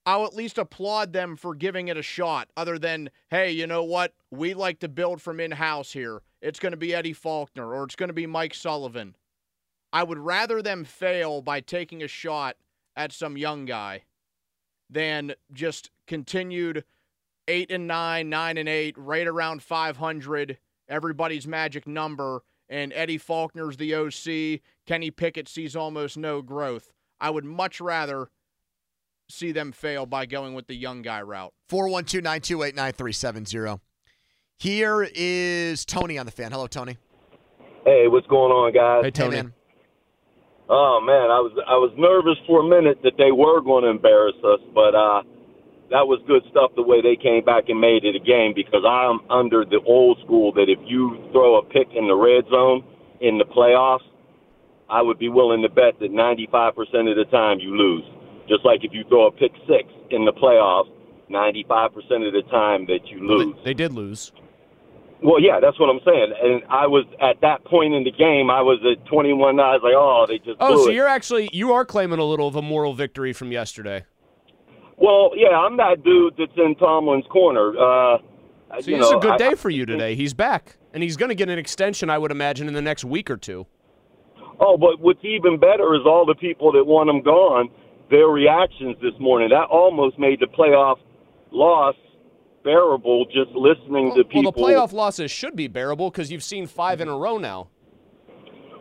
I'll 0.06 0.26
at 0.26 0.36
least 0.36 0.58
applaud 0.58 1.12
them 1.12 1.36
for 1.36 1.54
giving 1.54 1.90
it 1.90 1.98
a 1.98 2.02
shot. 2.02 2.50
Other 2.56 2.80
than, 2.80 3.10
hey, 3.30 3.52
you 3.52 3.68
know 3.68 3.84
what? 3.84 4.14
We 4.32 4.54
like 4.54 4.80
to 4.80 4.88
build 4.88 5.22
from 5.22 5.40
in-house 5.40 5.92
here. 5.92 6.22
It's 6.42 6.60
going 6.60 6.72
to 6.72 6.78
be 6.78 6.94
Eddie 6.94 7.14
Faulkner 7.14 7.74
or 7.74 7.84
it's 7.84 7.96
going 7.96 8.10
to 8.10 8.14
be 8.14 8.28
Mike 8.28 8.54
Sullivan. 8.54 9.16
I 9.92 10.04
would 10.04 10.20
rather 10.20 10.62
them 10.62 10.84
fail 10.84 11.42
by 11.42 11.60
taking 11.62 12.04
a 12.04 12.08
shot 12.08 12.58
at 12.96 13.12
some 13.12 13.38
young 13.38 13.66
guy 13.66 14.04
than 14.90 15.34
just 15.52 15.92
continued 16.06 16.84
eight 17.48 17.72
and 17.72 17.88
nine, 17.88 18.30
nine 18.30 18.58
and 18.58 18.68
eight, 18.70 18.98
right 18.98 19.28
around 19.28 19.64
500, 19.64 20.58
everybody's 20.90 21.48
magic 21.48 21.88
number, 21.88 22.44
and 22.70 22.92
Eddie 22.94 23.18
Faulkner's 23.18 23.78
the 23.78 23.96
OC. 23.96 24.62
Kenny 24.86 25.12
Pickett 25.12 25.48
sees 25.48 25.76
almost 25.76 26.18
no 26.18 26.42
growth. 26.42 26.92
I 27.20 27.30
would 27.30 27.46
much 27.46 27.82
rather 27.82 28.30
see 29.30 29.52
them 29.52 29.72
fail 29.72 30.06
by 30.06 30.26
going 30.26 30.54
with 30.54 30.68
the 30.68 30.76
young 30.76 31.02
guy 31.02 31.22
route. 31.22 31.54
412 31.70 32.24
928 32.24 32.76
9370. 32.76 33.82
Here 34.60 35.08
is 35.14 35.86
Tony 35.86 36.18
on 36.18 36.26
the 36.26 36.32
fan. 36.32 36.52
Hello, 36.52 36.68
Tony. 36.68 36.98
Hey, 37.86 38.08
what's 38.08 38.28
going 38.28 38.52
on, 38.52 38.74
guys? 38.74 39.06
hey 39.06 39.12
Tony. 39.12 39.36
Hey, 39.36 39.42
man. 39.44 39.54
Oh 40.70 41.00
man, 41.00 41.32
I 41.32 41.40
was 41.40 41.54
I 41.66 41.80
was 41.80 41.94
nervous 41.96 42.36
for 42.46 42.60
a 42.60 42.68
minute 42.68 43.00
that 43.04 43.14
they 43.18 43.32
were 43.32 43.62
going 43.62 43.84
to 43.86 43.90
embarrass 43.90 44.36
us, 44.44 44.60
but 44.76 44.94
uh, 44.96 45.24
that 45.90 46.08
was 46.08 46.20
good 46.28 46.44
stuff 46.52 46.72
the 46.76 46.84
way 46.84 47.02
they 47.02 47.16
came 47.16 47.44
back 47.46 47.70
and 47.70 47.80
made 47.80 48.04
it 48.04 48.16
a 48.16 48.20
game 48.20 48.54
because 48.56 48.84
I'm 48.88 49.20
under 49.32 49.64
the 49.66 49.80
old 49.86 50.20
school 50.26 50.52
that 50.54 50.68
if 50.68 50.80
you 50.86 51.18
throw 51.32 51.58
a 51.60 51.64
pick 51.64 51.88
in 51.96 52.08
the 52.08 52.16
red 52.16 52.44
zone 52.52 52.84
in 53.22 53.38
the 53.38 53.46
playoffs, 53.46 54.04
I 54.90 55.02
would 55.02 55.20
be 55.20 55.30
willing 55.30 55.62
to 55.64 55.70
bet 55.70 56.00
that 56.00 56.12
95% 56.12 56.76
of 57.12 57.16
the 57.18 57.26
time 57.32 57.60
you 57.60 57.76
lose. 57.76 58.04
Just 58.48 58.64
like 58.66 58.84
if 58.84 58.92
you 58.94 59.04
throw 59.10 59.28
a 59.28 59.32
pick 59.32 59.52
six 59.68 59.88
in 60.12 60.24
the 60.26 60.32
playoffs, 60.32 60.90
95% 61.30 61.96
of 62.28 62.34
the 62.34 62.44
time 62.50 62.86
that 62.88 63.00
you 63.08 63.20
Well, 63.28 63.38
lose. 63.40 63.56
They, 63.58 63.72
they 63.72 63.74
did 63.74 63.94
lose. 63.94 64.32
Well, 65.22 65.42
yeah, 65.42 65.60
that's 65.60 65.80
what 65.80 65.90
I'm 65.90 66.00
saying. 66.06 66.32
And 66.42 66.64
I 66.70 66.86
was 66.86 67.06
at 67.22 67.42
that 67.42 67.66
point 67.66 67.94
in 67.94 68.04
the 68.04 68.12
game. 68.12 68.50
I 68.52 68.62
was 68.62 68.80
at 68.86 69.04
21. 69.08 69.60
I 69.60 69.74
was 69.76 69.82
like, 69.84 69.94
oh, 69.98 70.26
they 70.28 70.38
just 70.38 70.58
Oh, 70.62 70.86
so 70.86 70.90
it. 70.92 70.94
you're 70.94 71.08
actually 71.08 71.50
you 71.52 71.74
are 71.74 71.84
claiming 71.86 72.20
a 72.20 72.24
little 72.24 72.48
of 72.48 72.56
a 72.56 72.62
moral 72.62 72.94
victory 72.94 73.34
from 73.34 73.52
yesterday. 73.52 74.06
Well, 74.98 75.32
yeah, 75.36 75.58
I'm 75.58 75.78
that 75.78 76.04
dude 76.04 76.34
that's 76.38 76.52
in 76.58 76.76
Tomlin's 76.76 77.26
corner. 77.30 77.70
Uh, 77.78 78.18
So 78.82 78.92
it's 78.92 79.12
a 79.12 79.18
good 79.20 79.32
I- 79.34 79.38
day 79.38 79.56
for 79.56 79.70
you 79.70 79.86
today. 79.86 80.16
He's 80.16 80.34
back, 80.34 80.78
and 80.94 81.02
he's 81.04 81.16
going 81.18 81.30
to 81.30 81.36
get 81.36 81.50
an 81.50 81.58
extension, 81.60 82.10
I 82.10 82.18
would 82.18 82.32
imagine, 82.32 82.68
in 82.68 82.74
the 82.74 82.82
next 82.82 83.06
week 83.06 83.30
or 83.32 83.38
two. 83.38 83.66
Oh, 84.60 84.76
but 84.76 85.00
what's 85.00 85.24
even 85.24 85.60
better 85.60 85.94
is 85.96 86.02
all 86.06 86.26
the 86.26 86.36
people 86.36 86.72
that 86.74 86.84
want 86.84 87.10
him 87.10 87.22
gone. 87.22 87.70
Their 88.10 88.28
reactions 88.28 88.96
this 89.02 89.14
morning 89.20 89.50
that 89.50 89.66
almost 89.70 90.18
made 90.18 90.40
the 90.40 90.48
playoff 90.48 90.98
loss 91.52 91.96
bearable. 92.64 93.26
Just 93.26 93.52
listening 93.52 94.14
to 94.16 94.24
people. 94.24 94.42
Well, 94.44 94.52
the 94.52 94.60
playoff 94.60 94.94
losses 94.94 95.30
should 95.30 95.56
be 95.56 95.68
bearable 95.68 96.10
because 96.10 96.32
you've 96.32 96.44
seen 96.44 96.66
five 96.68 97.02
in 97.02 97.08
a 97.08 97.16
row 97.18 97.38
now. 97.38 97.68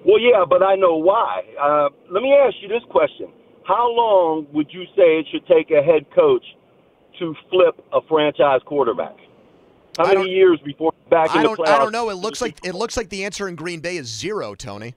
Well, 0.04 0.20
yeah, 0.20 0.44
but 0.48 0.62
I 0.62 0.76
know 0.76 0.96
why. 0.96 1.42
Uh, 1.60 1.88
let 2.10 2.22
me 2.22 2.32
ask 2.32 2.54
you 2.62 2.68
this 2.68 2.82
question: 2.88 3.28
How 3.66 3.90
long 3.90 4.46
would 4.52 4.68
you 4.70 4.84
say 4.96 5.18
it 5.18 5.26
should 5.30 5.46
take 5.46 5.70
a 5.70 5.82
head 5.82 6.06
coach 6.14 6.44
to 7.18 7.34
flip 7.50 7.84
a 7.92 8.00
franchise 8.08 8.60
quarterback? 8.64 9.16
How 9.98 10.06
many 10.12 10.30
years 10.30 10.60
before 10.64 10.92
back 11.10 11.30
in 11.34 11.38
I 11.38 11.42
the 11.42 11.48
don't. 11.48 11.58
playoffs? 11.58 11.68
I 11.68 11.78
don't 11.78 11.92
know. 11.92 12.10
It 12.10 12.14
looks 12.16 12.40
like 12.40 12.58
it 12.64 12.74
looks 12.74 12.96
like 12.96 13.08
the 13.08 13.24
answer 13.24 13.48
in 13.48 13.56
Green 13.56 13.80
Bay 13.80 13.96
is 13.96 14.06
zero, 14.06 14.54
Tony. 14.54 14.94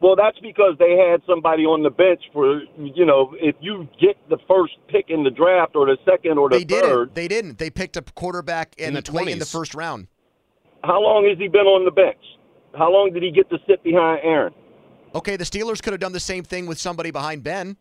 Well, 0.00 0.16
that's 0.16 0.38
because 0.40 0.74
they 0.80 0.96
had 0.96 1.22
somebody 1.28 1.64
on 1.64 1.84
the 1.84 1.90
bench 1.90 2.20
for 2.32 2.62
you 2.78 3.04
know 3.06 3.34
if 3.38 3.54
you 3.60 3.86
get 4.00 4.16
the 4.28 4.38
first 4.48 4.72
pick 4.88 5.06
in 5.10 5.22
the 5.22 5.30
draft 5.30 5.76
or 5.76 5.86
the 5.86 5.98
second 6.04 6.38
or 6.38 6.48
the 6.48 6.58
They 6.58 6.64
didn't. 6.64 6.90
third. 6.90 7.14
They 7.14 7.28
didn't. 7.28 7.58
They 7.58 7.70
picked 7.70 7.96
a 7.96 8.02
quarterback 8.02 8.74
in, 8.78 8.96
In 8.96 9.04
the 9.04 9.12
late 9.12 9.28
in 9.28 9.38
the 9.38 9.44
first 9.46 9.74
round. 9.74 10.08
How 10.82 11.00
long 11.00 11.28
has 11.28 11.38
he 11.38 11.46
been 11.46 11.66
on 11.66 11.84
the 11.84 11.92
bench? 11.92 12.18
How 12.76 12.90
long 12.90 13.12
did 13.12 13.22
he 13.22 13.30
get 13.30 13.48
to 13.50 13.58
sit 13.68 13.84
behind 13.84 14.20
Aaron? 14.24 14.54
Okay, 15.14 15.36
the 15.36 15.44
Steelers 15.44 15.82
could 15.82 15.92
have 15.92 16.00
done 16.00 16.12
the 16.12 16.20
same 16.20 16.44
thing 16.44 16.66
with 16.66 16.78
somebody 16.78 17.10
behind 17.10 17.42
Ben. 17.44 17.76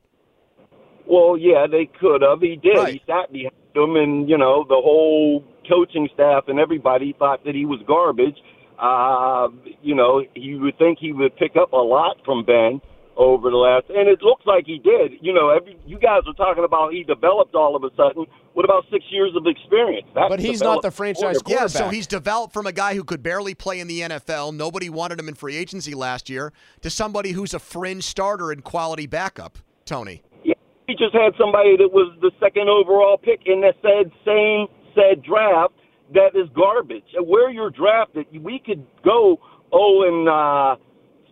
Well, 1.08 1.38
yeah, 1.38 1.66
they 1.70 1.90
could 2.00 2.22
have. 2.22 2.42
He 2.42 2.58
did. 2.58 2.78
Right. 2.78 2.94
He 2.94 3.02
sat 3.08 3.32
behind 3.32 3.56
him, 3.76 3.96
and 3.96 4.30
you 4.30 4.38
know 4.38 4.66
the 4.68 4.76
whole 4.76 5.44
coaching 5.68 6.10
staff 6.14 6.46
and 6.48 6.60
everybody 6.60 7.16
thought 7.18 7.44
that 7.46 7.56
he 7.56 7.66
was 7.66 7.80
garbage. 7.88 8.38
Uh, 8.80 9.50
you 9.82 9.94
know, 9.94 10.24
you 10.36 10.60
would 10.60 10.78
think 10.78 10.98
he 11.00 11.14
would 11.14 11.36
pick 11.38 11.56
up 11.56 11.72
a 11.72 11.78
lot 11.78 12.18
from 12.26 12.44
Ben 12.44 12.82
over 13.16 13.50
the 13.50 13.58
last, 13.58 13.86
and 13.90 14.08
it 14.10 14.22
looks 14.22 14.46
like 14.46 14.66
he 14.66 14.80
did. 14.80 15.14
You 15.22 15.34
know, 15.34 15.50
every, 15.50 15.78
you 15.86 16.00
guys 16.00 16.22
are 16.28 16.34
talking 16.34 16.64
about 16.64 16.92
he 16.94 17.04
developed 17.04 17.56
all 17.56 17.76
of 17.76 17.84
a 17.84 17.90
sudden. 17.96 18.26
What 18.54 18.66
about 18.66 18.86
six 18.92 19.06
years 19.10 19.32
of 19.36 19.48
experience? 19.48 20.08
That's 20.14 20.30
But 20.30 20.40
he's 20.40 20.62
not 20.62 20.82
the 20.82 20.92
franchise 20.92 21.42
quarterback. 21.42 21.62
Yeah, 21.62 21.68
so 21.68 21.90
he's 21.90 22.08
developed 22.08 22.54
from 22.54 22.68
a 22.68 22.74
guy 22.74 22.96
who 22.96 23.04
could 23.04 23.24
barely 23.24 23.56
play 23.56 23.80
in 23.80 23.88
the 23.88 24.02
NFL. 24.02 24.54
Nobody 24.54 24.90
wanted 24.90 25.20
him 25.20 25.30
in 25.30 25.36
free 25.36 25.56
agency 25.56 25.94
last 25.94 26.30
year 26.30 26.52
to 26.82 26.90
somebody 26.90 27.32
who's 27.32 27.54
a 27.54 27.60
fringe 27.60 28.04
starter 28.04 28.52
and 28.52 28.64
quality 28.64 29.08
backup. 29.08 29.58
Tony. 29.86 30.22
Yeah, 30.44 30.54
he 30.88 30.96
just 30.96 31.14
had 31.14 31.34
somebody 31.38 31.78
that 31.78 31.92
was 31.92 32.16
the 32.22 32.32
second 32.40 32.68
overall 32.70 33.18
pick 33.18 33.42
in 33.46 33.62
that 33.62 33.76
said 33.82 34.12
same 34.26 34.68
said 34.96 35.24
draft 35.24 35.74
that 36.14 36.36
is 36.36 36.50
garbage. 36.56 37.04
Where 37.20 37.50
you're 37.50 37.72
drafted, 37.72 38.26
we 38.42 38.60
could 38.60 38.86
go 39.04 39.40
0 39.72 40.04
and 40.04 40.30
uh, 40.30 40.76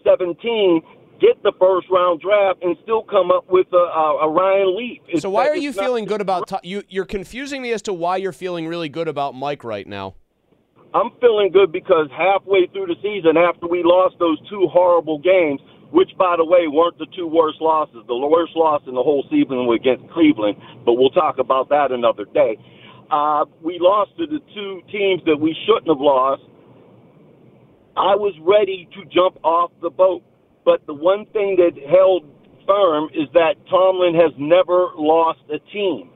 17, 0.04 0.82
get 1.20 1.42
the 1.44 1.54
first 1.60 1.88
round 1.90 2.22
draft, 2.22 2.64
and 2.64 2.76
still 2.84 3.04
come 3.04 3.32
up 3.32 3.46
with 3.50 3.68
a, 3.74 3.76
a, 3.76 4.30
Ryan 4.30 4.78
Leaf. 4.78 5.02
It's 5.08 5.22
So 5.22 5.30
why 5.30 5.48
are 5.48 5.56
you 5.56 5.74
feeling 5.74 6.06
good 6.06 6.22
about 6.22 6.52
you? 6.64 6.84
You're 6.90 7.06
confusing 7.06 7.62
me 7.62 7.72
as 7.72 7.82
to 7.84 7.94
why 7.94 8.18
you're 8.18 8.34
feeling 8.34 8.68
really 8.68 8.90
good 8.90 9.08
about 9.08 9.36
Mike 9.36 9.64
right 9.64 9.88
now. 9.88 10.16
I'm 10.94 11.12
feeling 11.22 11.52
good 11.52 11.72
because 11.72 12.10
halfway 12.18 12.66
through 12.74 12.88
the 12.88 12.96
season, 13.04 13.38
after 13.38 13.68
we 13.68 13.84
lost 13.84 14.16
those 14.18 14.40
two 14.50 14.68
horrible 14.72 15.20
games, 15.20 15.62
which, 15.92 16.10
by 16.18 16.36
the 16.38 16.46
way, 16.46 16.68
weren't 16.68 16.98
the 16.98 17.08
two 17.16 17.28
worst 17.28 17.62
losses. 17.62 18.02
The 18.08 18.16
worst 18.16 18.54
loss 18.56 18.82
in 18.88 18.96
the 18.96 19.04
whole 19.04 19.24
season 19.30 19.66
was 19.66 19.80
against 19.82 20.12
Cleveland, 20.14 20.58
but 20.86 20.94
we'll 20.94 21.10
talk 21.12 21.38
about 21.38 21.70
that 21.70 21.92
another 21.92 22.26
day. 22.26 22.58
Uh, 23.12 23.46
we 23.62 23.78
lost 23.82 24.12
to 24.18 24.28
the 24.28 24.40
two 24.54 24.82
teams 24.92 25.22
that 25.26 25.38
we 25.38 25.56
shouldn't 25.66 25.88
have 25.88 26.02
lost. 26.02 26.42
I 27.98 28.16
was 28.16 28.34
ready 28.42 28.88
to 28.94 29.06
jump 29.10 29.38
off 29.44 29.72
the 29.82 29.90
boat, 29.90 30.22
but 30.66 30.86
the 30.86 30.94
one 30.94 31.26
thing 31.28 31.56
that 31.58 31.72
held 31.90 32.24
firm 32.68 33.10
is 33.14 33.28
that 33.34 33.56
Tomlin 33.70 34.14
has 34.16 34.32
never 34.38 34.90
lost 34.96 35.40
a 35.52 35.60
team. 35.72 36.10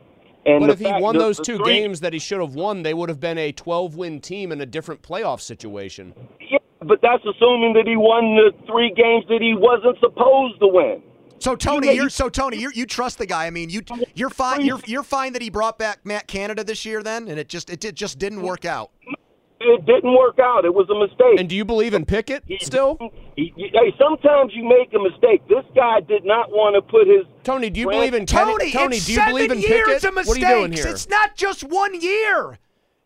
And 0.46 0.60
But 0.60 0.68
the 0.68 0.74
if 0.74 0.80
he 0.80 0.86
fact 0.86 1.02
won 1.02 1.16
that 1.16 1.20
those 1.24 1.38
the 1.38 1.44
two 1.44 1.58
three- 1.58 1.66
games 1.74 2.02
that 2.02 2.14
he 2.14 2.20
should 2.20 2.42
have 2.42 2.54
won, 2.54 2.84
they 2.84 2.94
would 2.94 3.10
have 3.10 3.20
been 3.20 3.38
a 3.38 3.52
12 3.52 3.96
win 3.96 4.20
team 4.20 4.52
in 4.52 4.60
a 4.62 4.66
different 4.66 5.02
playoff 5.02 5.40
situation. 5.40 6.14
Yeah, 6.42 6.58
but 6.82 7.00
that's 7.02 7.24
assuming 7.26 7.74
that 7.74 7.88
he 7.88 7.96
won 7.96 8.36
the 8.36 8.52
three 8.68 8.94
games 8.94 9.24
that 9.30 9.42
he 9.42 9.54
wasn't 9.56 9.98
supposed 10.00 10.60
to 10.60 10.68
win. 10.68 11.02
So 11.40 11.56
Tony, 11.56 11.94
you're 11.94 12.10
so 12.10 12.30
Tony, 12.30 12.58
you 12.58 12.72
you 12.74 12.86
trust 12.86 13.18
the 13.18 13.26
guy. 13.26 13.48
I 13.48 13.50
mean, 13.50 13.70
you 13.70 13.82
you're 14.16 14.30
fine. 14.30 14.62
You're 14.66 14.80
you're 14.86 15.04
fine 15.04 15.34
that 15.34 15.42
he 15.42 15.50
brought 15.50 15.78
back 15.78 16.06
Matt 16.06 16.26
Canada 16.28 16.64
this 16.64 16.86
year, 16.86 17.04
then, 17.04 17.28
and 17.28 17.38
it 17.38 17.50
just 17.50 17.70
it 17.70 17.82
did, 17.82 17.96
just 17.96 18.18
didn't 18.18 18.42
work 18.44 18.64
out. 18.64 18.92
It 19.66 19.86
didn't 19.86 20.14
work 20.16 20.40
out. 20.40 20.66
It 20.66 20.74
was 20.74 20.90
a 20.90 20.96
mistake. 21.00 21.40
And 21.40 21.48
do 21.48 21.56
you 21.56 21.64
believe 21.66 21.94
in 21.94 22.06
Pickett 22.06 22.44
He- 22.48 22.58
still? 22.60 22.98
he- 23.36 23.54
he- 23.56 23.70
hey, 23.74 23.96
sometimes 23.98 24.54
you 24.54 24.64
make 24.64 24.94
a 24.94 25.00
mistake. 25.00 25.42
This 25.48 25.64
guy 25.76 26.02
did 26.02 26.26
not 26.26 26.52
want 26.52 26.76
to 26.76 26.82
put 26.82 27.08
his. 27.08 27.26
Tony, 27.44 27.70
do 27.70 27.80
you 27.80 27.86
Brand- 27.88 28.00
believe 28.00 28.14
in 28.14 28.26
Kenny? 28.26 28.52
Tony, 28.52 28.72
Tony, 28.72 28.98
it's 28.98 29.06
do 29.06 29.14
you 29.14 29.26
believe 29.26 29.52
in 29.52 29.60
years 29.60 29.88
Pickett? 29.88 30.04
of 30.06 30.14
mistakes. 30.16 30.28
What 30.28 30.38
are 30.38 30.40
you 30.56 30.60
doing 30.68 30.74
here? 30.74 30.88
It's 30.88 31.08
not 31.10 31.36
just 31.36 31.64
one 31.64 32.00
year. 32.00 32.60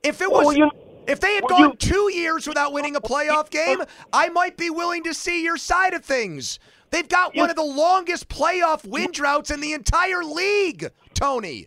If 0.04 0.22
it 0.22 0.32
Well, 0.32 0.46
was, 0.46 0.58
you- 0.58 0.72
if 1.08 1.20
they 1.20 1.36
had 1.36 1.43
well, 1.50 1.60
gone 1.60 1.70
you- 1.70 1.76
two 1.76 2.12
years 2.13 2.48
without 2.48 2.74
winning 2.74 2.96
a 2.96 3.02
playoff 3.02 3.50
game, 3.50 3.84
I 4.12 4.30
might 4.30 4.58
be 4.58 4.70
willing 4.70 5.04
to 5.04 5.13
see 5.13 5.43
your 5.43 5.58
side 5.58 5.93
of 5.93 6.04
things. 6.04 6.60
They've 6.89 7.08
got 7.08 7.36
one 7.36 7.50
of 7.50 7.56
the 7.58 7.63
longest 7.63 8.30
playoff 8.30 8.88
win 8.88 9.12
droughts 9.12 9.52
in 9.52 9.60
the 9.60 9.74
entire 9.74 10.24
league, 10.24 10.89
Tony. 11.13 11.65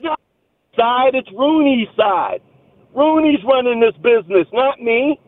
side, 0.76 1.14
it's 1.14 1.30
Rooney's 1.32 1.88
side. 1.96 2.40
Rooney's 2.94 3.40
running 3.44 3.80
this 3.80 3.96
business, 4.02 4.46
not 4.52 4.80
me. 4.80 5.18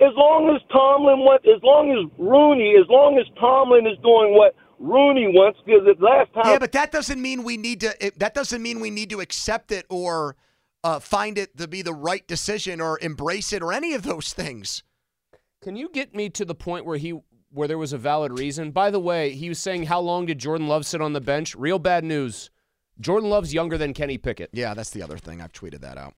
As 0.00 0.12
long 0.16 0.50
as 0.54 0.60
Tomlin 0.72 1.20
what 1.20 1.40
as 1.46 1.62
long 1.62 1.90
as 1.90 2.10
Rooney, 2.18 2.74
as 2.80 2.86
long 2.88 3.16
as 3.18 3.26
Tomlin 3.38 3.86
is 3.86 3.96
doing 4.02 4.34
what 4.34 4.54
Rooney 4.80 5.28
wants, 5.28 5.60
because 5.64 5.82
the 5.84 5.94
last 6.04 6.32
time 6.34 6.52
Yeah, 6.52 6.58
but 6.58 6.72
that 6.72 6.90
doesn't 6.90 7.20
mean 7.22 7.44
we 7.44 7.56
need 7.56 7.80
to. 7.80 7.94
It, 8.04 8.18
that 8.18 8.34
doesn't 8.34 8.60
mean 8.60 8.80
we 8.80 8.90
need 8.90 9.10
to 9.10 9.20
accept 9.20 9.70
it 9.70 9.86
or 9.88 10.36
uh, 10.82 10.98
find 10.98 11.38
it 11.38 11.56
to 11.56 11.68
be 11.68 11.82
the 11.82 11.94
right 11.94 12.26
decision 12.26 12.80
or 12.80 12.98
embrace 13.00 13.52
it 13.52 13.62
or 13.62 13.72
any 13.72 13.94
of 13.94 14.02
those 14.02 14.32
things. 14.32 14.82
Can 15.62 15.76
you 15.76 15.88
get 15.88 16.14
me 16.14 16.28
to 16.30 16.44
the 16.44 16.54
point 16.54 16.84
where 16.84 16.98
he 16.98 17.18
where 17.50 17.68
there 17.68 17.78
was 17.78 17.92
a 17.92 17.98
valid 17.98 18.38
reason? 18.38 18.72
By 18.72 18.90
the 18.90 19.00
way, 19.00 19.30
he 19.30 19.48
was 19.48 19.58
saying 19.58 19.84
how 19.84 20.00
long 20.00 20.26
did 20.26 20.38
Jordan 20.38 20.68
Love 20.68 20.84
sit 20.84 21.00
on 21.00 21.14
the 21.14 21.20
bench? 21.20 21.54
Real 21.54 21.78
bad 21.78 22.04
news. 22.04 22.50
Jordan 23.00 23.30
Love's 23.30 23.54
younger 23.54 23.78
than 23.78 23.94
Kenny 23.94 24.18
Pickett. 24.18 24.50
Yeah, 24.52 24.74
that's 24.74 24.90
the 24.90 25.02
other 25.02 25.16
thing. 25.16 25.40
I've 25.40 25.52
tweeted 25.52 25.80
that 25.80 25.96
out. 25.96 26.12